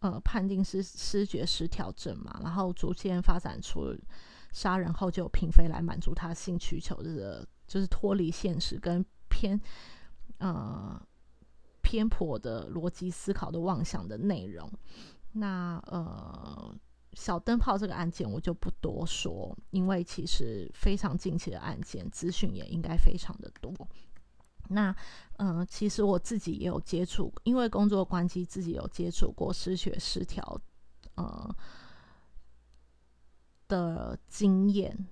[0.00, 3.96] 呃判定是失觉失调症嘛，然后逐渐发展出
[4.52, 9.60] 杀人后就嫔妃来满足他性需求，的就是脱离现实跟偏。
[10.38, 11.00] 呃，
[11.82, 14.68] 偏颇的逻辑思考的妄想的内容。
[15.34, 16.74] 那呃，
[17.14, 23.72] 小灯泡这个案件我就不多说，因为其实非常近期的案件，资讯也应该非常的多。
[24.68, 24.94] 那
[25.38, 30.60] 嗯，其实我自己也有接触，因为工作关系，自己有接触过失血失调
[31.16, 31.54] 呃
[33.68, 35.06] 的经验。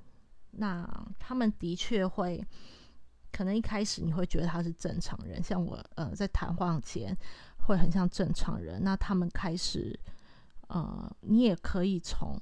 [0.52, 0.88] 那
[1.18, 2.44] 他们的确会。
[3.32, 7.16] 可能一开始你会觉得他是正常人，像我呃在谈话前
[7.58, 8.82] 会很像正常人。
[8.82, 9.96] 那他们开始
[10.70, 12.40] 呃，你也可以从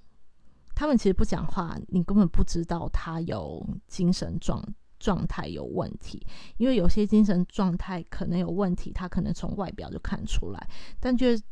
[0.74, 4.62] 他们其实不讲话，你根本不知道他有精神状
[4.98, 6.24] 状态有问题，
[6.56, 10.68] 因为有些精神状态可能有问题，他可能从外表就看出来。
[11.00, 11.42] 但就是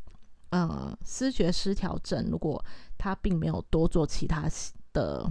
[0.51, 2.65] 呃，思觉失调症，如果
[2.97, 4.49] 他并没有多做其他
[4.93, 5.31] 的。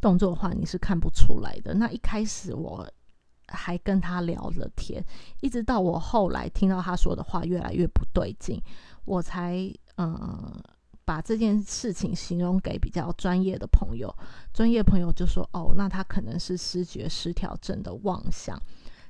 [0.00, 1.74] 动作的话，你是看不出来的。
[1.74, 2.88] 那一开始我
[3.48, 5.04] 还跟他聊了天，
[5.40, 8.62] 一直到我后来听到他说的话越来越不对劲，
[9.04, 9.68] 我才
[10.04, 10.62] 呃
[11.04, 14.14] 把这件事情形容给比较专业的朋友。
[14.54, 18.58] 专业朋友就说：“哦，那他可能是失觉失调症的妄想。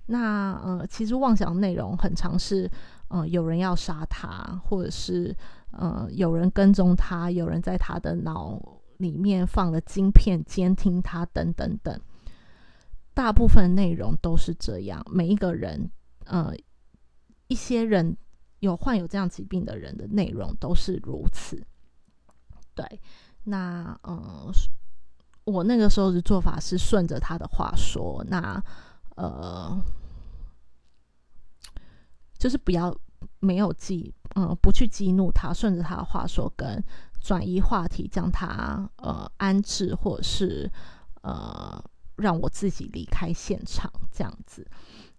[0.06, 2.68] 那呃，其实妄想内容很常是，
[3.08, 5.36] 呃，有人要杀他，或者是
[5.70, 8.60] 呃，有人跟踪他，有人在他的脑。”
[8.98, 12.00] 里面放了晶片监听他等等等，
[13.14, 15.00] 大部分内容都是这样。
[15.08, 15.88] 每一个人，
[16.24, 16.52] 呃，
[17.46, 18.16] 一些人
[18.60, 21.62] 有患有这样疾病的人的内容都是如此。
[22.74, 23.00] 对，
[23.44, 24.50] 那嗯，
[25.44, 28.62] 我那个时候的做法是顺着他的话说，那
[29.16, 29.80] 呃，
[32.38, 32.96] 就是不要
[33.40, 36.82] 没有激，嗯，不去激怒他，顺着他的话说跟。
[37.20, 40.70] 转移话题，将他呃安置，或者是
[41.22, 41.84] 呃
[42.14, 44.64] 让我自己离开现场这样子。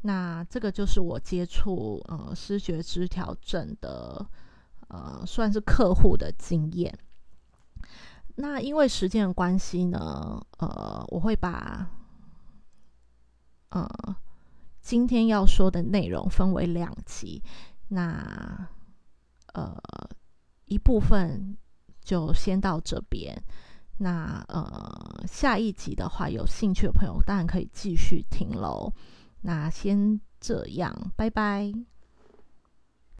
[0.01, 4.25] 那这个就是我接触呃失觉失调症的
[4.87, 6.97] 呃算是客户的经验。
[8.35, 11.89] 那因为时间的关系呢，呃，我会把
[13.69, 13.87] 呃
[14.81, 17.43] 今天要说的内容分为两集。
[17.89, 18.67] 那
[19.53, 19.75] 呃
[20.65, 21.57] 一部分。
[22.01, 23.39] 就先到这边，
[23.99, 28.91] 那呃下一集的话，有兴趣的朋友当然可以继续听喽。
[29.41, 31.71] 那先这样，拜拜。